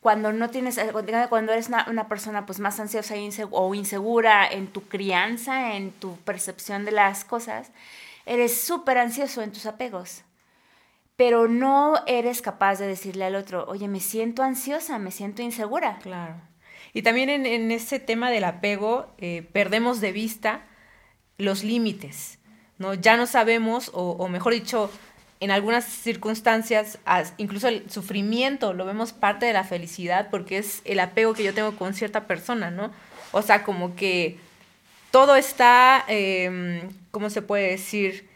[0.00, 0.90] cuando no tienes, eh,
[1.28, 5.90] cuando eres una, una persona pues más ansiosa e o insegura en tu crianza, en
[5.90, 7.70] tu percepción de las cosas,
[8.24, 10.22] eres súper ansioso en tus apegos.
[11.16, 15.98] Pero no eres capaz de decirle al otro, oye, me siento ansiosa, me siento insegura.
[16.02, 16.34] Claro.
[16.92, 20.62] Y también en, en ese tema del apego, eh, perdemos de vista
[21.38, 22.38] los límites,
[22.78, 22.94] ¿no?
[22.94, 24.90] Ya no sabemos, o, mejor dicho,
[25.40, 30.80] en algunas circunstancias, as- incluso el sufrimiento lo vemos parte de la felicidad porque es
[30.84, 32.90] el apego que yo tengo con cierta persona, ¿no?
[33.32, 34.38] O sea, como que
[35.10, 38.28] todo está, eh, ¿cómo se puede decir?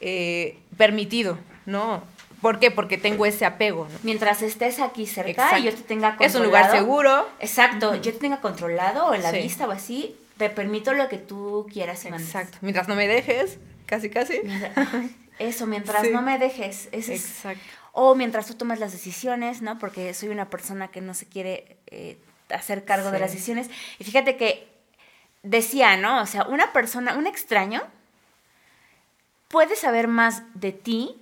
[0.00, 2.02] Eh, permitido, ¿no?
[2.44, 2.70] ¿Por qué?
[2.70, 3.98] Porque tengo ese apego, ¿no?
[4.02, 5.56] Mientras estés aquí cerca Exacto.
[5.60, 6.26] y yo te tenga controlado.
[6.28, 7.26] Es un lugar seguro.
[7.40, 9.38] Exacto, yo te tenga controlado o en la Sí.
[9.38, 12.28] vista o así, te permito lo que tú quieras y mandes.
[12.28, 12.58] Exacto.
[12.60, 14.42] Mientras no me dejes, casi, casi.
[15.38, 16.10] Eso, mientras Sí.
[16.12, 16.90] no me dejes.
[16.92, 17.62] es- Exacto.
[17.92, 19.78] o mientras tú tomas las decisiones, ¿no?
[19.78, 22.18] Porque soy una persona que no se quiere eh,
[22.50, 23.70] hacer cargo de las decisiones.
[23.98, 24.68] Y fíjate que
[25.42, 26.20] decía, ¿no?
[26.20, 27.80] O sea, una persona, un extraño,
[29.48, 31.16] puede saber más de ti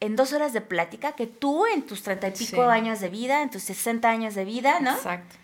[0.00, 2.70] en dos horas de plática que tú en tus treinta y pico Sí.
[2.70, 4.94] años de vida, en tus 60 años de vida, ¿no?
[4.94, 5.34] Exacto.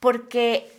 [0.00, 0.70] Porque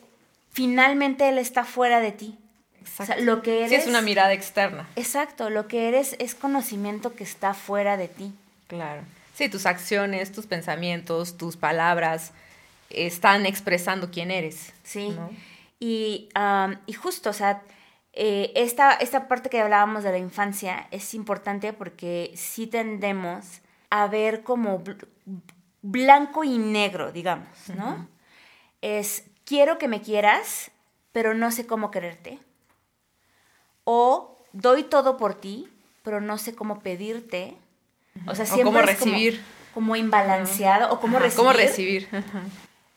[0.51, 2.37] finalmente él está fuera de ti.
[2.81, 3.13] Exacto.
[3.13, 3.69] O sea, lo que eres...
[3.69, 4.87] Sí, es una mirada externa.
[4.95, 8.31] Exacto, lo que eres es conocimiento que está fuera de ti.
[8.67, 9.01] Claro.
[9.33, 12.31] Sí, tus acciones, tus pensamientos, tus palabras
[12.89, 14.71] están expresando quién eres.
[14.83, 15.09] Sí.
[15.09, 15.29] ¿no?
[15.79, 16.29] Y,
[16.85, 17.61] y justo, o sea,
[18.15, 24.07] eh, esta, esta parte que hablábamos de la infancia es importante porque sí tendemos a
[24.07, 25.07] ver como bl-
[25.81, 28.07] blanco y negro, digamos, ¿no?
[28.81, 30.71] Es, quiero que me quieras,
[31.11, 32.39] pero no sé cómo quererte.
[33.83, 35.67] O doy todo por ti,
[36.03, 37.57] pero no sé cómo pedirte.
[38.27, 39.41] O sea, O siempre cómo es como- recibir.
[39.73, 41.35] Como, imbalanceado, o cómo recibir.
[41.37, 42.07] ¿Cómo recibir?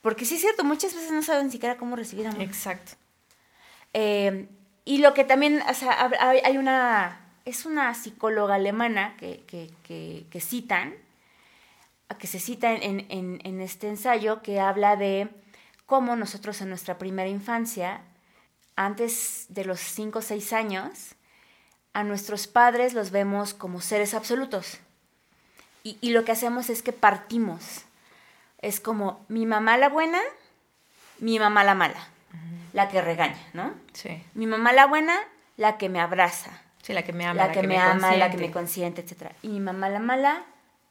[0.00, 2.40] Porque sí es cierto, muchas veces no saben siquiera cómo recibir amor.
[2.40, 2.92] Exacto.
[3.92, 4.48] Eh,
[4.88, 10.40] y lo que también, o sea, hay una, es una psicóloga alemana que, que, que,
[10.40, 10.94] citan,
[12.18, 15.28] que se cita en, en, en este ensayo, que habla de
[15.84, 18.00] cómo nosotros en nuestra primera infancia,
[18.76, 21.16] antes de los 5 o 6 años,
[21.92, 24.78] a nuestros padres los vemos como seres absolutos.
[25.84, 27.82] Y, y lo que hacemos es que partimos
[28.62, 30.22] es como mi mamá la buena,
[31.18, 32.08] mi mamá la mala,
[32.72, 33.72] la que regaña, ¿no?
[33.92, 34.22] Sí.
[34.34, 35.16] Mi mamá la buena,
[35.56, 36.50] la que me abraza,
[36.82, 37.34] Sí, la que me ama.
[37.46, 39.02] la, que, me, ama, la que me consiente.
[39.02, 39.32] consiente, etc.
[39.42, 40.42] Y mi mamá la mala,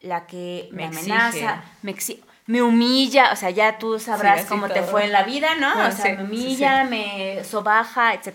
[0.02, 1.12] la que me, Me exige.
[1.14, 5.24] amenaza, me exi- me humilla, o sea, ya tú sabrás cómo te fue en la
[5.24, 5.68] vida, ¿no?
[5.70, 8.34] Ah, o sea, sí, me sí, humilla, me sobaja, etc.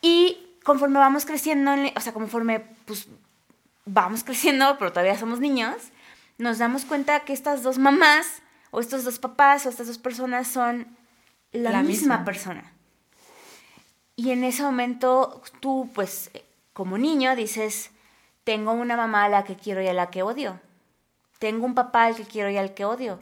[0.00, 3.08] Y conforme vamos creciendo, o sea, conforme pues
[3.86, 5.74] vamos creciendo, pero todavía somos niños,
[6.38, 10.46] nos damos cuenta que estas dos mamás, o estos dos papás, o estas dos personas
[10.46, 10.86] son
[11.52, 12.24] la, La misma, misma.
[12.24, 12.72] persona.
[14.16, 16.30] Y en ese momento tú, pues,
[16.72, 17.90] como niño, dices,
[18.44, 20.60] tengo una mamá a la que quiero y a la que odio.
[21.38, 23.20] Tengo un papá al que quiero y al que odio.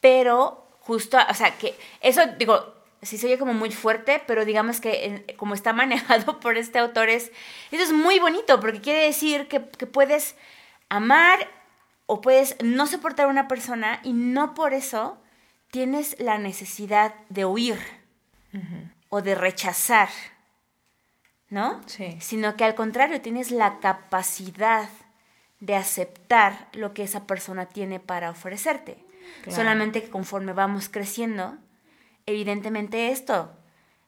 [0.00, 4.80] Pero justo, o sea, que eso, digo, sí se oye como muy fuerte, pero digamos
[4.80, 7.30] que en- como está manejado por este autor, es,
[7.70, 10.34] eso es muy bonito, porque quiere decir que, que puedes
[10.88, 11.48] amar
[12.06, 15.16] o puedes no soportar a una persona y no por eso
[15.72, 17.78] tienes la necesidad de huir
[19.08, 20.10] o de rechazar,
[21.48, 21.80] ¿no?
[21.86, 22.16] Sí.
[22.20, 24.88] Sino que al contrario, tienes la capacidad
[25.60, 28.98] de aceptar lo que esa persona tiene para ofrecerte.
[29.44, 29.56] Claro.
[29.56, 31.56] Solamente que conforme vamos creciendo,
[32.26, 33.50] evidentemente esto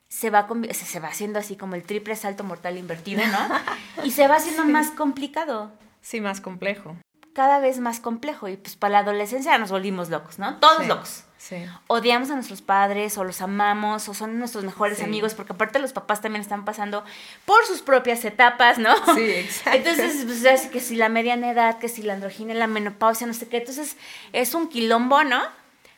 [0.07, 3.49] se va, se va haciendo así como el triple salto mortal invertido, ¿no?
[4.03, 6.95] y se va haciendo más complicado Sí, más complejo.
[7.33, 10.57] cada vez más complejo y pues para la adolescencia nos volvimos locos, ¿no?
[10.57, 11.23] Todos Sí, locos.
[11.47, 11.57] Sí.
[11.85, 15.03] Odiamos a nuestros padres o los amamos o son nuestros mejores Sí.
[15.03, 17.03] amigos porque aparte los papás también están pasando
[17.45, 18.95] por sus propias etapas, ¿no?
[19.13, 19.77] Sí, exacto.
[19.77, 23.33] Entonces, pues es que si la mediana edad, que si la androginia, la menopausia, no
[23.35, 23.95] sé qué, entonces
[24.33, 25.39] es un quilombo, ¿no?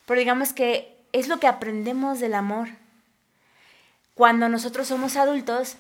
[0.06, 2.68] Pero digamos que es lo que aprendemos del amor.
[4.16, 5.78] Cuando nosotros somos adultos,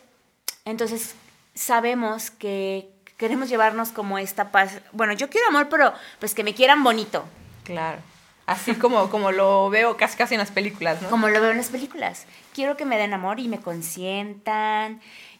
[0.63, 1.15] entonces
[1.55, 4.79] sabemos que queremos llevarnos como esta paz.
[4.93, 7.25] Bueno, yo quiero amor, pero pues que me quieran bonito,
[7.65, 7.99] Claro.
[8.47, 11.09] Así como, como lo veo casi casi en las películas, ¿no?
[11.09, 12.25] como lo veo en las películas.
[12.55, 14.99] Quiero que me den amor y me consientan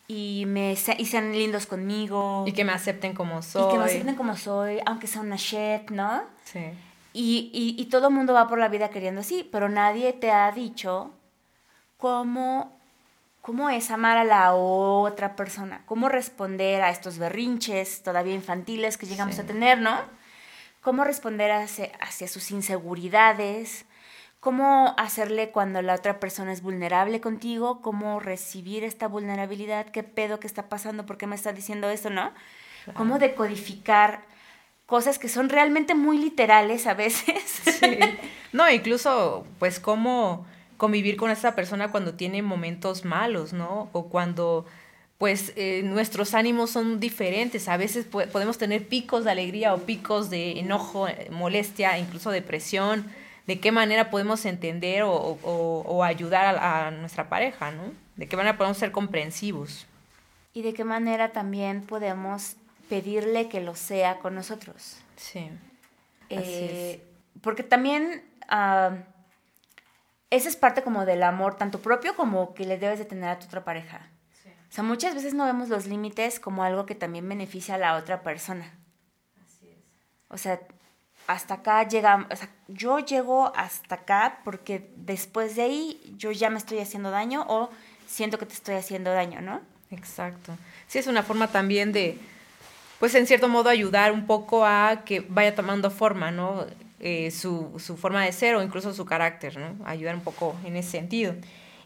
[0.10, 2.44] y, me, y sean lindos conmigo.
[2.46, 3.72] Y que me acepten como y soy.
[3.72, 6.22] que me acepten como soy, aunque sea una shit, ¿no?
[6.44, 6.60] Sí.
[7.14, 10.30] Y, y, y todo el mundo va por la vida queriendo así, pero nadie te
[10.32, 11.12] ha dicho
[11.98, 12.78] cómo,
[13.42, 19.06] cómo es amar a la otra persona, cómo responder a estos berrinches todavía infantiles que
[19.08, 19.42] llegamos Sí.
[19.42, 19.98] a tener, ¿no?
[20.88, 23.84] Cómo responder hacia, hacia sus inseguridades,
[24.40, 30.40] cómo hacerle cuando la otra persona es vulnerable contigo, cómo recibir esta vulnerabilidad, qué pedo
[30.40, 32.32] que está pasando, por qué me está diciendo esto, ¿no?
[32.94, 34.22] Cómo decodificar
[34.86, 37.44] cosas que son realmente muy literales a veces.
[37.66, 38.00] Sí.
[38.54, 40.46] No, incluso, pues, cómo
[40.78, 43.90] convivir con esa persona cuando tiene momentos malos, ¿no?
[43.92, 44.66] O cuando,
[45.18, 47.68] pues, eh, nuestros ánimos son diferentes.
[47.68, 52.30] A veces po- podemos tener picos de alegría o picos de enojo, eh, molestia, incluso
[52.32, 53.06] depresión.
[53.48, 57.84] De qué manera podemos entender o, o- o ayudar a, a nuestra pareja, ¿no?
[58.16, 59.86] De qué manera podemos ser comprensivos.
[60.54, 62.56] y de qué manera también podemos
[62.90, 64.98] pedirle que lo sea con nosotros.
[65.16, 65.50] Sí.
[66.30, 67.00] Eh,
[67.42, 68.98] porque también ah,
[70.30, 73.40] esa es parte como del amor, tanto propio como que le debes de tener a
[73.40, 74.08] tu otra pareja.
[74.70, 77.96] O sea, muchas veces no vemos los límites como algo que también beneficia a la
[77.96, 78.74] otra persona.
[80.30, 80.60] O sea,
[81.28, 86.50] hasta acá llegamos, o sea, yo llego hasta acá porque después de ahí yo ya
[86.50, 87.70] me estoy haciendo daño o
[88.08, 89.62] siento que te estoy haciendo daño, ¿no?
[89.92, 90.58] Exacto.
[90.88, 92.18] Sí, es una forma también de,
[93.00, 96.66] pues en cierto modo ayudar un poco a que vaya tomando forma, ¿no?
[97.00, 99.86] Eh, su, su forma de ser o incluso su carácter, ¿no?
[99.86, 101.36] Ayudar un poco en ese sentido.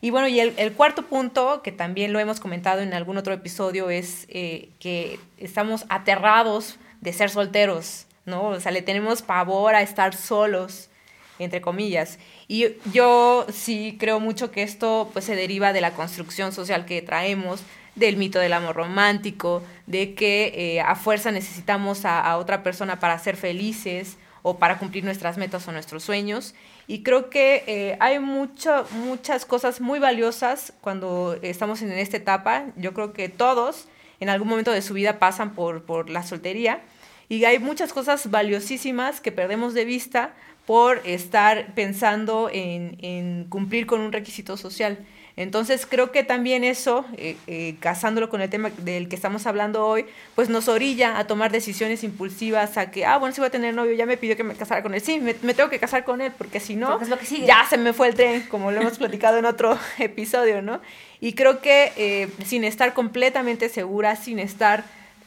[0.02, 3.92] Y bueno, y el, cuarto punto, que también lo hemos comentado en algún otro episodio,
[3.92, 8.46] es eh, que estamos aterrados de ser solteros, ¿no?
[8.46, 10.90] O sea, le tenemos pavor a estar solos
[11.38, 12.20] entre comillas.
[12.48, 17.02] Y yo sí creo mucho que esto pues se deriva de la construcción social que
[17.02, 17.62] traemos,
[17.96, 23.18] del mito del amor romántico, de que eh, a fuerza necesitamos a otra persona para
[23.20, 26.54] ser felices o para cumplir nuestras metas o nuestros sueños.
[26.88, 32.66] Y creo que eh, hay mucho, muchas cosas muy valiosas cuando estamos en esta etapa.
[32.76, 33.88] Yo creo que todos
[34.20, 36.82] en algún momento de su vida pasan por, por la soltería.
[37.30, 40.34] Y hay muchas cosas valiosísimas que perdemos de vista
[40.66, 45.00] por estar pensando en, en cumplir con un requisito social.
[45.38, 49.86] Entonces creo que también eso, eh, eh, casándolo con el tema del que estamos hablando
[49.86, 53.52] hoy, pues nos orilla a tomar decisiones impulsivas, a que, ah, bueno, si voy a
[53.52, 55.80] tener novio, ya me pidió que me casara con él, sí, me, me tengo que
[55.80, 58.82] casar con él, porque si no, Porque ya se me fue el tren, como lo
[58.82, 60.82] hemos platicado en otro episodio, ¿no?
[61.22, 64.84] Y creo que eh, sin estar completamente seguras, sin estar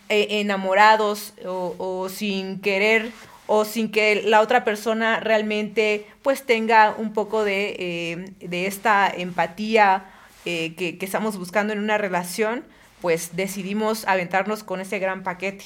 [0.08, 3.10] eh, enamorados o, o sin querer
[3.46, 9.08] o sin que la otra persona realmente pues tenga un poco de, eh, de esta
[9.08, 10.04] empatía
[10.44, 12.64] eh, que, que, estamos buscando en una relación,
[13.00, 15.64] pues decidimos aventarnos con ese gran paquete.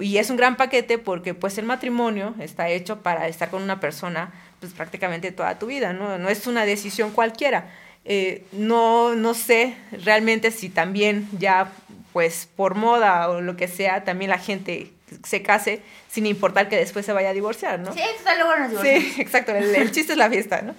[0.00, 3.78] Y es un gran paquete porque pues el matrimonio está hecho para estar con una
[3.78, 6.18] persona pues prácticamente toda tu vida, ¿no?
[6.18, 7.70] No es una decisión cualquiera.
[8.04, 11.70] Eh, no, no sé realmente si también ya
[12.12, 14.92] pues por moda o lo que sea, también la gente
[15.24, 17.92] se case sin importar que después se vaya a divorciar, ¿no?
[17.92, 19.14] Sí, total, luego nos divorciamos.
[19.14, 20.74] Sí, exacto, el, chiste es la fiesta, ¿no?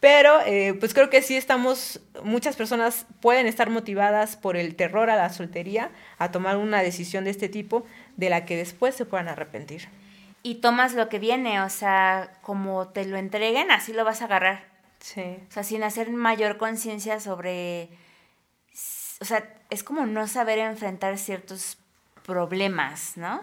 [0.00, 5.08] Pero eh, pues creo que sí estamos, muchas personas pueden estar motivadas por el terror
[5.08, 9.06] a la soltería a tomar una decisión de este tipo de la que después se
[9.06, 9.88] puedan arrepentir.
[10.42, 14.26] Y tomas lo que viene, o sea, como te lo entreguen, así lo vas a
[14.26, 14.64] agarrar.
[15.00, 15.38] Sí.
[15.48, 17.88] O sea, sin hacer mayor conciencia sobre...
[19.20, 21.78] O sea, es como no saber enfrentar ciertos
[22.24, 23.40] problemas, ¿no?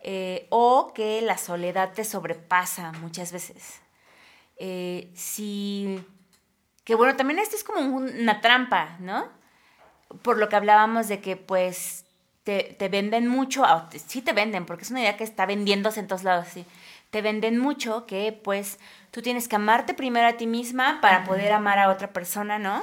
[0.00, 3.80] Eh, o que la soledad te sobrepasa muchas veces.
[4.56, 6.04] Eh, si...
[6.84, 9.26] Que bueno, también esto es como una trampa, ¿no?
[10.20, 12.04] Por lo que hablábamos de que pues
[12.42, 16.00] te, te venden mucho, ah, sí te venden, porque es una idea que está vendiéndose
[16.00, 16.66] en todos lados, sí.
[17.10, 18.78] Te venden mucho que pues
[19.10, 22.82] tú tienes que amarte primero a ti misma para poder amar a otra persona, ¿no?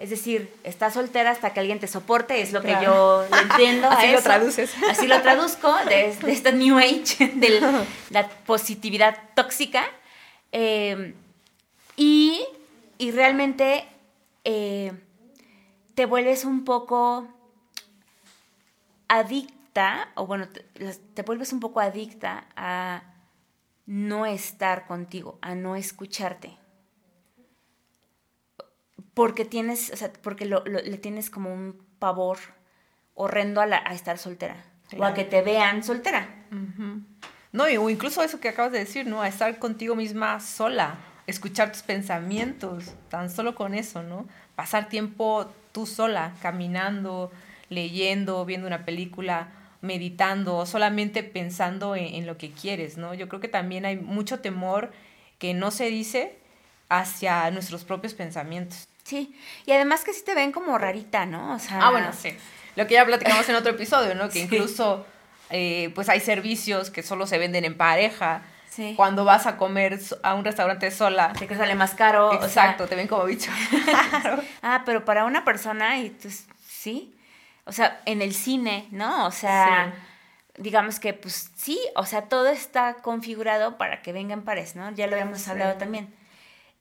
[0.00, 3.86] Es decir, estás soltera hasta que alguien te soporte, es lo que yo entiendo.
[3.90, 4.72] Así lo traduces.
[4.88, 7.60] Así lo traduzco, de, esta New Age, de
[8.10, 9.84] la positividad tóxica.
[10.52, 11.14] Eh,
[11.96, 12.40] y,
[12.96, 13.86] y, realmente
[14.44, 14.92] eh,
[15.94, 17.28] te vuelves un poco
[19.06, 20.64] adicta, o bueno, te,
[21.12, 23.02] te vuelves un poco adicta a
[23.84, 26.59] no estar contigo, a no escucharte
[29.14, 32.38] porque tienes, o sea, porque lo, le tienes como un pavor
[33.14, 34.56] horrendo a, a estar soltera.
[34.96, 36.28] O a que te vean soltera.
[37.52, 39.22] No, o incluso eso que acabas de decir, ¿no?
[39.22, 44.26] A estar contigo misma sola, escuchar tus pensamientos, tan solo con eso, ¿no?
[44.56, 47.30] Pasar tiempo tú sola, caminando,
[47.68, 53.14] leyendo, viendo una película, meditando, solamente pensando en, en lo que quieres, ¿no?
[53.14, 54.90] Yo creo que también hay mucho temor
[55.38, 56.38] que no se dice
[56.88, 58.88] hacia nuestros propios pensamientos.
[59.10, 59.34] Sí,
[59.66, 61.54] y además que sí te ven como rarita, ¿no?
[61.54, 61.84] O sea...
[61.84, 62.32] Ah, bueno, sí.
[62.76, 64.28] Lo que ya platicamos en otro episodio, ¿no?
[64.28, 65.04] Que incluso,
[65.50, 68.42] eh, pues hay servicios que solo se venden en pareja.
[68.68, 68.94] Sí.
[68.96, 71.32] Cuando vas a comer a un restaurante sola.
[71.32, 72.32] Te que sale más caro.
[72.34, 73.50] Exacto, te ven como bicho.
[74.62, 77.12] ah, pero para una persona, y pues, sí.
[77.64, 79.26] O sea, en el cine, ¿no?
[79.26, 79.92] O sea,
[80.56, 84.92] digamos que, pues sí, o sea, todo está configurado para que vengan pares, ¿no?
[84.92, 86.14] Ya lo habíamos hablado también.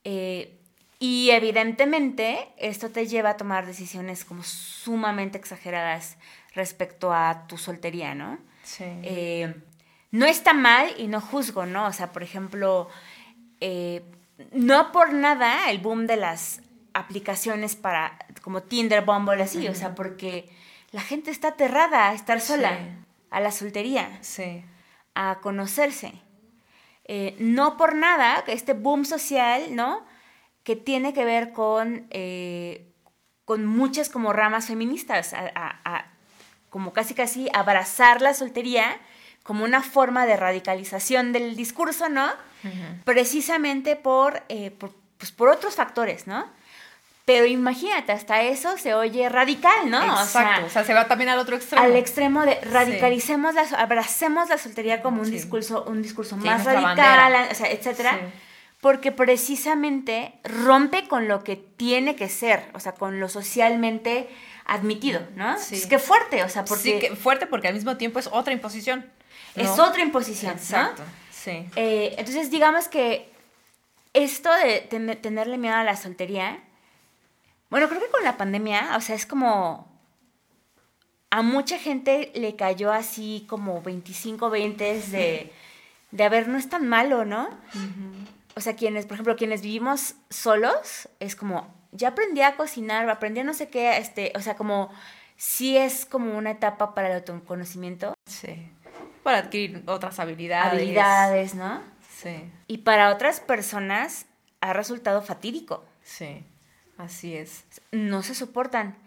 [0.03, 0.58] Eh,
[0.99, 6.17] y evidentemente esto te lleva a tomar decisiones como sumamente exageradas
[6.53, 8.37] respecto a tu soltería, ¿no?
[8.63, 8.83] Sí.
[8.85, 9.55] Eh,
[10.11, 11.87] no está mal y no juzgo, ¿no?
[11.87, 12.89] O sea, por ejemplo,
[13.61, 14.03] eh,
[14.51, 16.61] no por nada el boom de las
[16.93, 20.49] aplicaciones para, como Tinder, Bumble, así, o sea, porque
[20.91, 22.77] la gente está aterrada a estar sola,
[23.29, 24.65] a la soltería, sí.
[25.15, 26.13] a conocerse.
[27.05, 30.05] Eh, no por nada, este boom social, ¿no?
[30.69, 32.85] Que tiene que ver con, eh,
[33.43, 36.05] con muchas como ramas feministas, a,
[36.69, 38.85] como casi casi abrazar la soltería
[39.41, 42.29] como una forma de radicalización del discurso, ¿no?
[43.03, 46.45] Precisamente por, eh, por, pues por otros factores, ¿no?
[47.25, 50.03] Pero imagínate, hasta eso se oye radical, ¿no?
[50.03, 51.83] Exacto, o sea, se va también al otro extremo.
[51.83, 57.47] Al extremo de radicalicemos, la, abracemos la soltería como un discurso, un discurso más radical,
[57.51, 58.19] o sea, etcétera
[58.81, 64.29] porque precisamente rompe con lo que tiene que ser, o sea, con lo socialmente
[64.65, 65.57] admitido, ¿no?
[65.57, 65.75] Sí.
[65.75, 66.83] Es que fuerte, o sea, porque...
[66.83, 69.09] Sí, que fuerte porque al mismo tiempo es otra imposición.
[69.55, 71.65] Es otra imposición, Exacto, sí.
[71.75, 73.29] Eh, entonces, digamos que
[74.13, 74.81] esto de
[75.15, 76.59] tenerle miedo a la soltería,
[77.69, 79.89] bueno, creo que con la pandemia, o sea, es como...
[81.31, 85.53] A mucha gente le cayó así como 25, 20 de,
[86.09, 87.49] de a ver, no es tan malo, ¿no?
[88.59, 93.39] O sea, quienes, por ejemplo, quienes vivimos solos, es como, ya aprendí a cocinar, aprendí
[93.39, 94.91] a no sé qué, este, o sea, como,
[95.37, 98.15] sí es como una etapa para el autoconocimiento.
[98.25, 98.69] Sí.
[99.23, 100.73] Para adquirir otras habilidades.
[100.73, 101.81] Habilidades, ¿no?
[102.17, 102.51] Sí.
[102.67, 104.25] Y para otras personas
[104.59, 105.85] ha resultado fatídico.
[106.03, 106.43] Sí,
[106.97, 107.63] así es.
[107.93, 108.97] No se soportan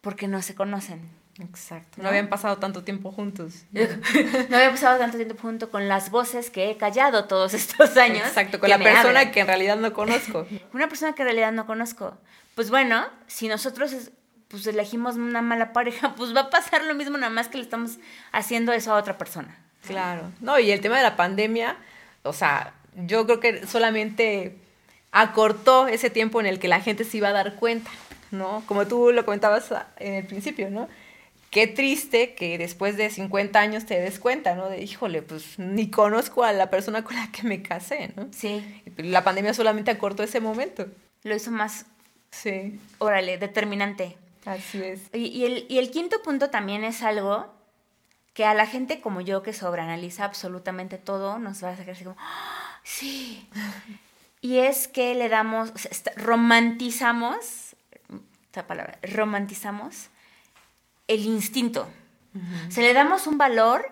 [0.00, 1.08] porque no se conocen.
[1.38, 2.02] Exacto.
[2.02, 3.64] No, habían pasado tanto tiempo juntos.
[3.72, 8.26] no había pasado tanto tiempo junto con las voces que he callado todos estos años.
[8.26, 10.46] Exacto, con la persona que en realidad no conozco.
[10.72, 12.16] Una persona que en realidad no conozco.
[12.54, 14.10] Pues bueno, si nosotros
[14.48, 17.62] pues elegimos una mala pareja, pues va a pasar lo mismo nada más que le
[17.62, 17.98] estamos
[18.32, 19.56] haciendo eso a otra persona.
[19.86, 20.32] Claro.
[20.40, 21.76] No, y el tema de la pandemia,
[22.24, 24.58] o sea, yo creo que solamente
[25.12, 27.90] acortó ese tiempo en el que la gente se iba a dar cuenta,
[28.32, 28.64] ¿no?
[28.66, 30.88] Como tú lo comentabas en el principio, ¿no?
[31.50, 34.68] Qué triste que después de 50 años te des cuenta, ¿no?
[34.68, 38.28] De, híjole, pues ni conozco a la persona con la que me casé, ¿no?
[38.32, 38.82] Sí.
[38.96, 40.86] La pandemia solamente acortó ese momento.
[41.24, 41.86] Lo hizo más,
[42.30, 44.16] Sí, órale, determinante.
[44.44, 45.00] así es.
[45.12, 47.52] Y, y el, y el quinto punto también es algo
[48.32, 52.04] que a la gente como yo que sobreanaliza absolutamente todo nos va a sacar así
[52.04, 53.48] como, "Ah, sí.
[54.42, 55.70] Y es que le damos,
[56.16, 57.76] romantizamos,
[58.46, 60.08] esta palabra, romantizamos
[61.12, 61.88] el instinto.
[62.68, 63.90] Se le damos un valor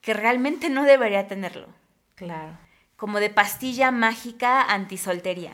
[0.00, 1.68] que realmente no debería tenerlo.
[2.16, 2.58] Claro.
[2.96, 5.52] Como de pastilla mágica antisoltería,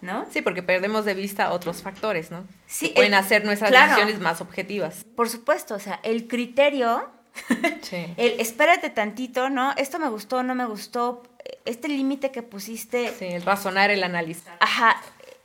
[0.00, 0.26] ¿no?
[0.32, 2.44] Sí, porque perdemos de vista otros factores, ¿no?
[2.66, 3.90] Sí, Que pueden el- hacer nuestras claro.
[3.92, 5.04] decisiones más objetivas.
[5.16, 7.08] Por supuesto, o sea, el criterio
[7.82, 8.12] Sí.
[8.18, 9.72] El espérate tantito, ¿no?
[9.76, 11.22] Esto me gustó, no me gustó.
[11.64, 13.12] Este límite que pusiste.
[13.18, 14.56] Sí, el razonar, el analizar.
[14.60, 14.96] Ajá.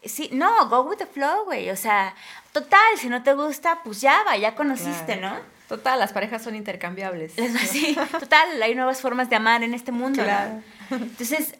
[0.07, 1.69] Sí, no, go with the flow, güey.
[1.69, 2.13] O sea,
[2.51, 5.35] total, si no te gusta, pues ya va, ya conociste, Claro.
[5.35, 5.57] ¿no?
[5.67, 7.33] Total, las parejas son intercambiables.
[7.69, 10.21] Sí, total, hay nuevas formas de amar en este mundo.
[10.21, 10.25] ¿no?
[10.27, 10.61] Claro.
[10.91, 11.53] Entonces,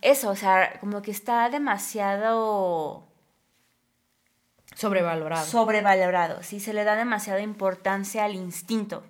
[0.00, 3.06] eso, o sea, como que está demasiado
[4.74, 5.46] Sobrevalorado.
[5.46, 6.60] sobrevalorado, ¿sí?
[6.60, 9.04] Se le da demasiada importancia al instinto.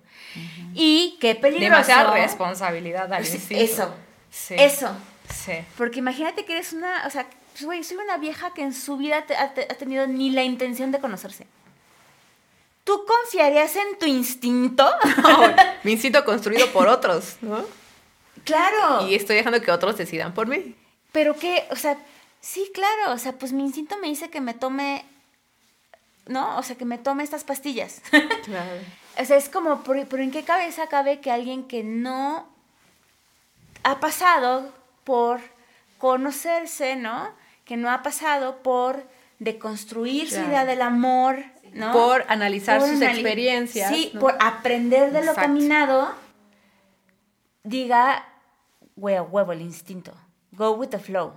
[0.73, 1.71] Y qué peligroso.
[1.71, 3.63] Demasiada responsabilidad al instinto.
[3.63, 3.95] Eso,
[4.29, 4.55] Sí.
[4.57, 4.91] eso.
[5.33, 5.53] Sí.
[5.77, 7.27] Porque imagínate que eres una, o sea,
[7.61, 10.43] güey, soy una vieja que en su vida te- ha, te- ha tenido ni la
[10.43, 11.47] intención de conocerse.
[12.83, 14.89] ¿Tú confiarías en tu instinto?
[15.83, 17.65] Mi instinto construido por otros, ¿no?
[18.45, 19.05] claro.
[19.07, 20.73] Y estoy dejando que otros decidan por mí.
[21.11, 21.97] Pero que, o sea,
[22.39, 25.03] sí, claro, o sea, pues mi instinto me dice que me tome,
[26.27, 26.57] ¿no?
[26.57, 28.01] O sea, que me tome estas pastillas.
[28.45, 28.71] Claro.
[29.19, 32.47] o sea, es como, ¿por- pero ¿en qué cabeza cabe que alguien que no
[33.83, 34.71] ha pasado
[35.03, 35.41] por
[35.97, 37.29] conocerse, ¿no?
[37.67, 39.03] Que no ha pasado por
[39.37, 41.37] deconstruir su idea del amor,
[41.73, 41.91] ¿no?
[41.91, 43.93] Por analizar sus anali- experiencias.
[43.93, 44.19] Sí, ¿no?
[44.21, 46.11] por aprender de lo caminado,
[47.63, 48.25] diga, a
[48.95, 50.13] huevo el instinto.
[50.51, 51.33] Go with the flow.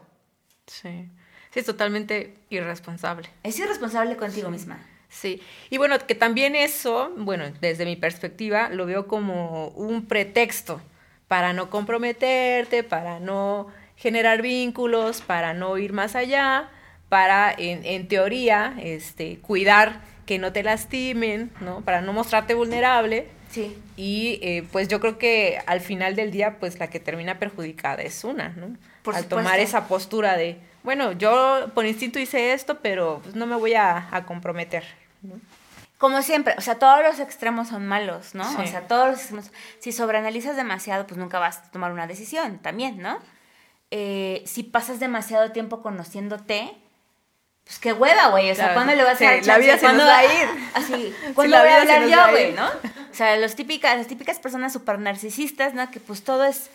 [0.67, 1.09] Sí.
[1.53, 3.29] Sí, es totalmente irresponsable.
[3.43, 4.79] Es irresponsable contigo misma.
[5.09, 10.81] Sí, y bueno, que también eso, bueno, desde mi perspectiva, lo veo como un pretexto
[11.27, 13.67] para no comprometerte, para no
[14.01, 16.71] generar vínculos, para no ir más allá,
[17.11, 21.83] para, en, en teoría, este, cuidar que no te lastimen, ¿no?
[21.83, 23.29] Para no mostrarte vulnerable.
[23.51, 23.77] Sí.
[23.97, 28.03] Y eh, pues yo creo que al final del día, pues la que termina perjudicada
[28.03, 28.77] es una, ¿no?
[29.03, 29.37] Por al supuesto.
[29.37, 33.75] tomar esa postura de, bueno, yo por instinto hice esto, pero pues, no me voy
[33.75, 34.85] a, a comprometer.
[35.23, 35.35] ¿no?
[35.99, 38.49] Como siempre, o sea, todos los extremos son malos, ¿no?
[38.51, 38.57] Sí.
[38.61, 39.51] O sea, todos los extremos.
[39.81, 43.19] Si sobreanalizas demasiado, pues nunca vas a tomar una decisión también, ¿no?
[43.91, 46.73] Eh, si pasas demasiado tiempo conociéndote,
[47.65, 48.51] pues qué hueva, güey.
[48.51, 48.75] O sea, Claro.
[48.75, 50.49] ¿cuándo le vas Sí, a dar la vida se ¿Cuándo- nos va a ir.
[50.75, 50.93] Así,
[51.27, 52.67] Sí, ¿cuándo la voy a hablar yo, güey, no?
[52.67, 55.91] O sea, los típicas, las típicas personas super narcisistas, ¿no?
[55.91, 56.71] Que pues todo es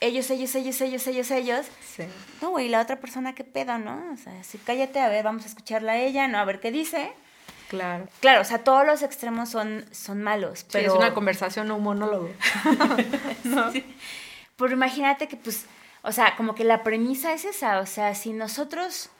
[0.00, 1.66] ellos, ellos, ellos, ellos, ellos, ellos.
[1.96, 2.02] Sí.
[2.42, 4.02] No, güey, la otra persona, ¿qué pedo, no?
[4.12, 6.38] O sea, sí, cállate, a ver, vamos a escucharla a ella, ¿no?
[6.38, 7.12] A ver qué dice.
[7.68, 8.06] Claro.
[8.20, 10.92] Claro, o sea, todos los extremos son, son malos, Pero pero...
[10.92, 12.30] es una conversación, no un monólogo.
[13.44, 13.72] no.
[14.56, 15.66] Pero imagínate que, pues,
[16.04, 19.10] o sea, como que la premisa es esa, o sea, si nosotros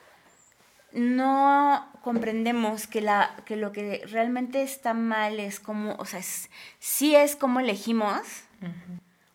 [0.93, 6.49] no comprendemos que, la, que lo que realmente está mal es como, o sea, es,
[6.79, 8.21] sí es como elegimos,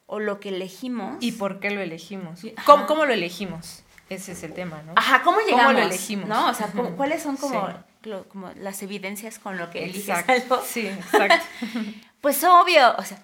[0.07, 1.17] o lo que elegimos.
[1.21, 2.41] ¿Y por qué lo elegimos?
[2.65, 3.83] ¿Cómo, cómo lo elegimos?
[4.09, 4.95] Ese es el tema, ¿no?
[4.97, 5.75] Ajá, ¿cómo llegamos?
[5.75, 6.29] lo elegimos?
[6.29, 6.49] ¿No?
[6.49, 7.75] O sea, ¿cu- ¿cuáles son como, Sí.
[8.09, 10.33] lo- como las evidencias con lo que eliges Exacto.
[10.55, 10.65] algo?
[10.67, 11.45] Sí, exacto.
[12.21, 13.19] Pues obvio, o sea,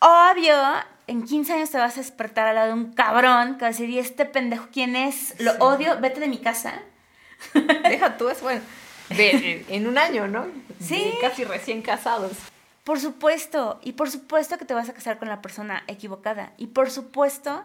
[0.00, 0.56] obvio,
[1.10, 3.70] en 15 años te vas a despertar al lado de un cabrón que va a
[3.70, 5.34] decir, ¿y este pendejo quién es?
[5.40, 5.56] Lo Sí.
[5.60, 6.80] odio, vete de mi casa.
[7.88, 8.60] Deja tú, es bueno.
[9.10, 10.46] De- en un año, ¿no?
[10.80, 11.12] Sí.
[11.14, 12.32] De casi recién casados.
[12.84, 16.52] Por supuesto, y por supuesto que te vas a casar con la persona equivocada.
[16.56, 17.64] Y por supuesto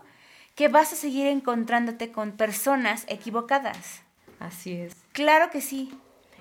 [0.56, 4.02] que vas a seguir encontrándote con personas equivocadas.
[4.40, 4.94] Así es.
[5.14, 5.94] Claro que sí.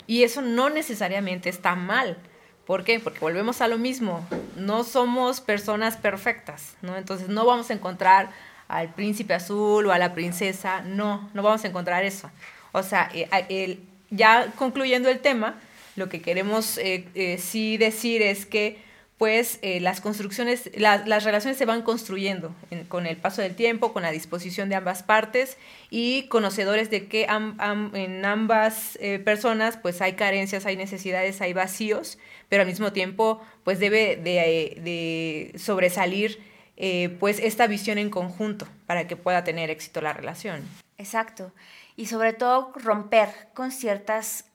[0.06, 2.18] Y eso no necesariamente está mal.
[2.66, 3.00] ¿Por qué?
[3.00, 4.26] Porque volvemos a lo mismo.
[4.56, 6.96] No somos personas perfectas, ¿no?
[6.96, 8.30] Entonces no vamos a encontrar
[8.68, 10.80] al príncipe azul o a la princesa.
[10.82, 12.30] No, no vamos a encontrar eso.
[12.72, 13.78] O sea, eh,
[14.10, 15.60] ya concluyendo el tema,
[15.96, 18.82] lo que queremos eh, eh, sí decir es que
[19.18, 23.54] pues eh, las construcciones, la- las relaciones se van construyendo en- con el paso del
[23.54, 25.56] tiempo, con la disposición de ambas partes
[25.88, 32.18] y conocedores de que en ambas eh, personas pues hay carencias, hay necesidades, hay vacíos,
[32.48, 36.42] pero al mismo tiempo pues debe de, de sobresalir
[36.76, 40.62] eh, pues esta visión en conjunto para que pueda tener éxito la relación.
[40.98, 41.52] Exacto.
[41.96, 44.46] Y sobre todo romper con ciertas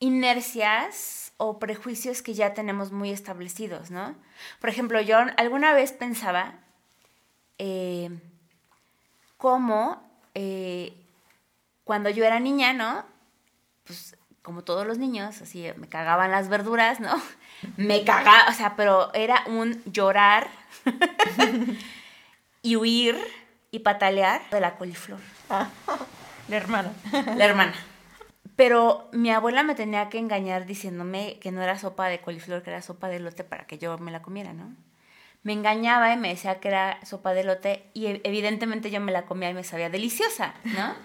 [0.00, 4.14] inercias o prejuicios que ya tenemos muy establecidos, ¿no?
[4.60, 6.54] Por ejemplo, yo alguna vez pensaba
[7.58, 8.10] eh,
[9.36, 10.02] cómo
[10.34, 10.92] eh,
[11.84, 13.04] cuando yo era niña, ¿no?
[13.84, 17.14] Pues como todos los niños, así me cagaban las verduras, ¿no?
[17.76, 20.48] Me cagaba, o sea, pero era un llorar
[22.62, 23.16] y huir
[23.72, 25.18] y patalear de la coliflor.
[26.48, 26.92] la hermana.
[27.36, 27.74] La hermana.
[28.58, 32.70] Pero mi abuela me tenía que engañar diciéndome que no era sopa de coliflor, que
[32.70, 34.74] era sopa de lote para que yo me la comiera, ¿no?
[35.44, 39.12] Me engañaba y me decía que era sopa de lote y e, evidentemente yo me
[39.12, 40.92] la comía y me sabía deliciosa, ¿no?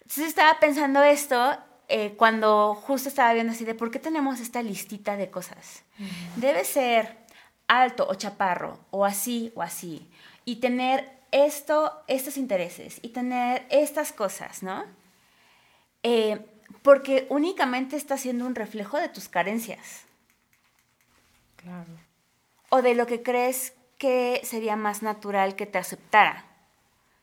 [0.00, 1.54] Entonces estaba pensando esto
[1.86, 5.82] eh, cuando justo estaba viendo así de por qué tenemos esta listita de cosas.
[6.36, 7.14] Debe ser
[7.66, 10.10] alto o chaparro, o así o así,
[10.46, 14.86] y tener esto, estos intereses, y tener estas cosas, ¿no?
[16.02, 16.44] Eh,
[16.82, 20.04] porque únicamente está siendo un reflejo de tus carencias.
[21.56, 21.92] Claro.
[22.70, 26.44] O de lo que crees que sería más natural que te aceptara,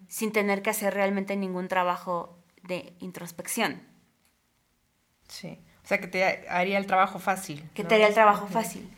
[0.07, 3.81] sin tener que hacer realmente ningún trabajo de introspección.
[5.27, 5.59] Sí.
[5.83, 7.67] O sea, que te haría el trabajo fácil.
[7.73, 8.89] Que te haría el trabajo fácil.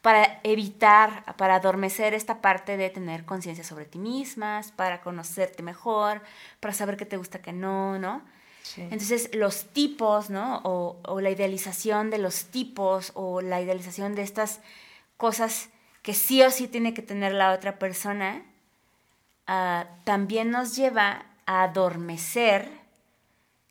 [0.00, 6.22] Para evitar, para adormecer esta parte de tener conciencia sobre ti mismas, para conocerte mejor,
[6.58, 8.22] para saber qué te gusta, qué no, ¿no?
[8.62, 8.82] Sí.
[8.82, 10.60] Entonces, los tipos, ¿no?
[10.64, 14.60] O, la idealización de los tipos, o la idealización de estas
[15.16, 15.68] cosas
[16.02, 18.42] que sí o sí tiene que tener la otra persona,
[19.48, 22.68] uh, también nos lleva a adormecer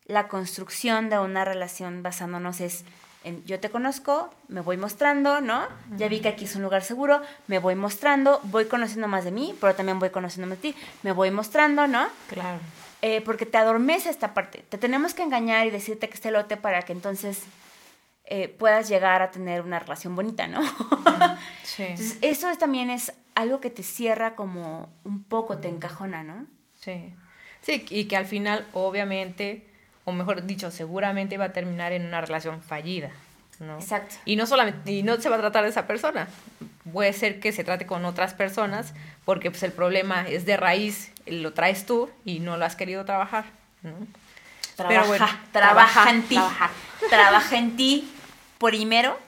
[0.06, 2.84] la construcción de una relación basándonos es
[3.22, 5.66] en yo te conozco, me voy mostrando, ¿no?
[5.96, 9.30] Ya vi que aquí es un lugar seguro, me voy mostrando, voy conociendo más de
[9.30, 12.08] mí, pero también voy conociendo más de ti, me voy mostrando, ¿no?
[12.28, 12.60] Claro.
[13.02, 14.64] Eh, porque te adormece esta parte.
[14.68, 17.44] Te tenemos que engañar y decirte que esté lote para que entonces
[18.24, 20.60] eh, puedas llegar a tener una relación bonita, ¿no?
[21.64, 21.84] sí.
[21.84, 26.46] Entonces, eso también es algo que te cierra como un poco, te encajona, ¿no?
[26.78, 27.14] Sí.
[27.62, 29.66] Sí, y que al final, obviamente,
[30.04, 33.10] o mejor dicho, seguramente va a terminar en una relación fallida.
[33.58, 33.78] ¿no?
[33.78, 34.16] Exacto.
[34.24, 36.28] Y no solamente, y no se va a tratar de esa persona.
[36.92, 41.12] Puede ser que se trate con otras personas, porque pues el problema es de raíz,
[41.26, 43.44] lo traes tú y no lo has querido trabajar.
[43.82, 43.94] ¿no?
[44.76, 46.38] Trabaja, trabaja, en ti.
[47.08, 47.58] Trabaja.
[47.58, 48.10] en ti
[48.58, 49.18] primero,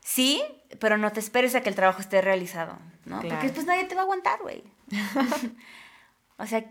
[0.00, 0.42] sí,
[0.80, 3.20] pero no te esperes a que el trabajo esté realizado, ¿no?
[3.20, 4.62] Porque después nadie te va a aguantar, güey.
[6.38, 6.64] o sea,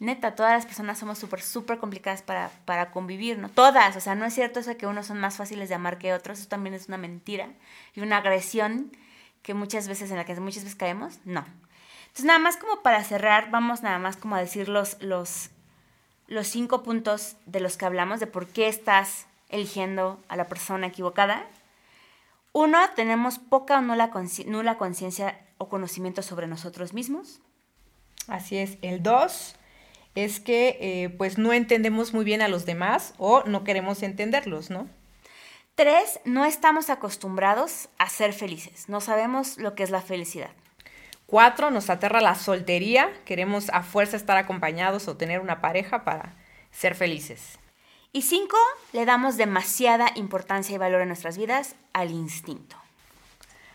[0.00, 3.48] neta, todas las personas somos súper, súper complicadas para, para convivir, ¿no?
[3.48, 6.12] Todas, o sea, no es cierto eso que unos son más fáciles de amar que
[6.12, 7.48] otros, eso también es una mentira
[7.94, 8.96] y una agresión
[9.44, 11.44] que muchas veces, en la que muchas veces caemos, no.
[12.06, 15.50] Entonces, nada más como para cerrar, vamos nada más como a decir los, los,
[16.26, 20.88] los cinco puntos de los que hablamos, de por qué estás eligiendo a la persona
[20.88, 21.46] equivocada.
[22.52, 24.10] Uno, tenemos poca o nula
[24.78, 27.40] conciencia o conocimiento sobre nosotros mismos.
[28.26, 28.78] Así es.
[28.80, 29.56] El dos,
[30.14, 34.70] es que eh, pues no entendemos muy bien a los demás o no queremos entenderlos,
[34.70, 34.88] ¿no?
[35.74, 40.52] Tres, no estamos acostumbrados a ser felices, no sabemos lo que es la felicidad.
[41.26, 46.36] Cuatro, nos aterra la soltería, queremos a fuerza estar acompañados o tener una pareja para
[46.70, 47.58] ser felices.
[48.12, 48.56] Y cinco,
[48.92, 52.76] le damos demasiada importancia y valor en nuestras vidas al instinto.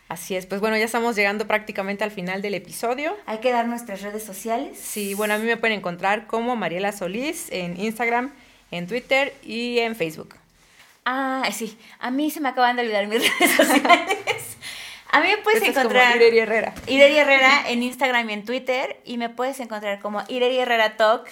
[0.08, 3.14] Así es, pues bueno, ya estamos llegando prácticamente al final del episodio.
[3.26, 4.80] Hay que dar nuestras redes sociales.
[4.80, 8.32] Sí, bueno, a mí me pueden encontrar como Mariela Solís en Instagram,
[8.72, 10.36] en Twitter y en Facebook.
[11.12, 14.58] Ah, sí, a mí se me acaban de olvidar mis redes sociales.
[15.12, 16.14] A mí me puedes encontrar.
[16.14, 16.76] como Ireri Herrera.
[16.86, 19.02] Ireri Herrera en Instagram y en Twitter.
[19.06, 21.28] Y me puedes encontrar como Ireri Herrera Talk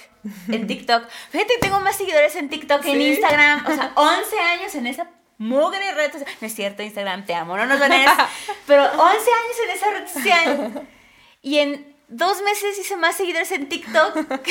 [0.48, 1.08] en TikTok.
[1.30, 3.68] Fíjate, tengo más seguidores en TikTok que en Instagram.
[3.68, 6.28] O sea, 11 años en esa mugre red social.
[6.42, 8.30] No es cierto, Instagram, te amo, no nos van a
[8.66, 10.88] Pero 11 años en esa red social.
[11.44, 14.42] Y en dos meses hice más seguidores en TikTok.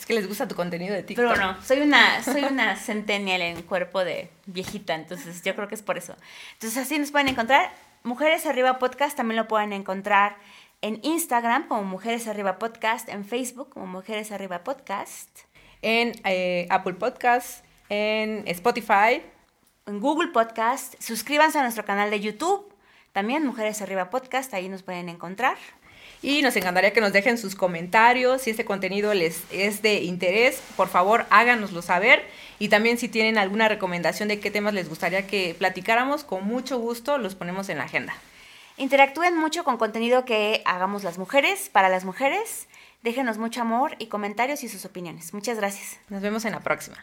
[0.00, 1.34] Es que les gusta tu contenido de TikTok.
[1.34, 5.74] Pero no, soy una, soy una centennial en cuerpo de viejita, entonces yo creo que
[5.74, 6.16] es por eso.
[6.54, 7.70] Entonces así nos pueden encontrar.
[8.02, 10.38] Mujeres Arriba Podcast también lo pueden encontrar
[10.80, 15.28] en Instagram como Mujeres Arriba Podcast, en Facebook como Mujeres Arriba Podcast.
[15.82, 19.22] En eh, Apple Podcast, en Spotify,
[19.84, 20.94] en Google Podcast.
[20.98, 22.74] Suscríbanse a nuestro canal de YouTube,
[23.12, 25.58] también Mujeres Arriba Podcast, ahí nos pueden encontrar.
[26.22, 28.42] Y nos encantaría que nos dejen sus comentarios.
[28.42, 32.22] Si este contenido les es de interés, por favor háganoslo saber.
[32.58, 36.78] Y también si tienen alguna recomendación de qué temas les gustaría que platicáramos, con mucho
[36.78, 38.14] gusto los ponemos en la agenda.
[38.76, 42.66] Interactúen mucho con contenido que hagamos las mujeres, para las mujeres.
[43.02, 45.32] Déjenos mucho amor y comentarios y sus opiniones.
[45.32, 45.98] Muchas gracias.
[46.10, 46.98] Nos vemos en la próxima.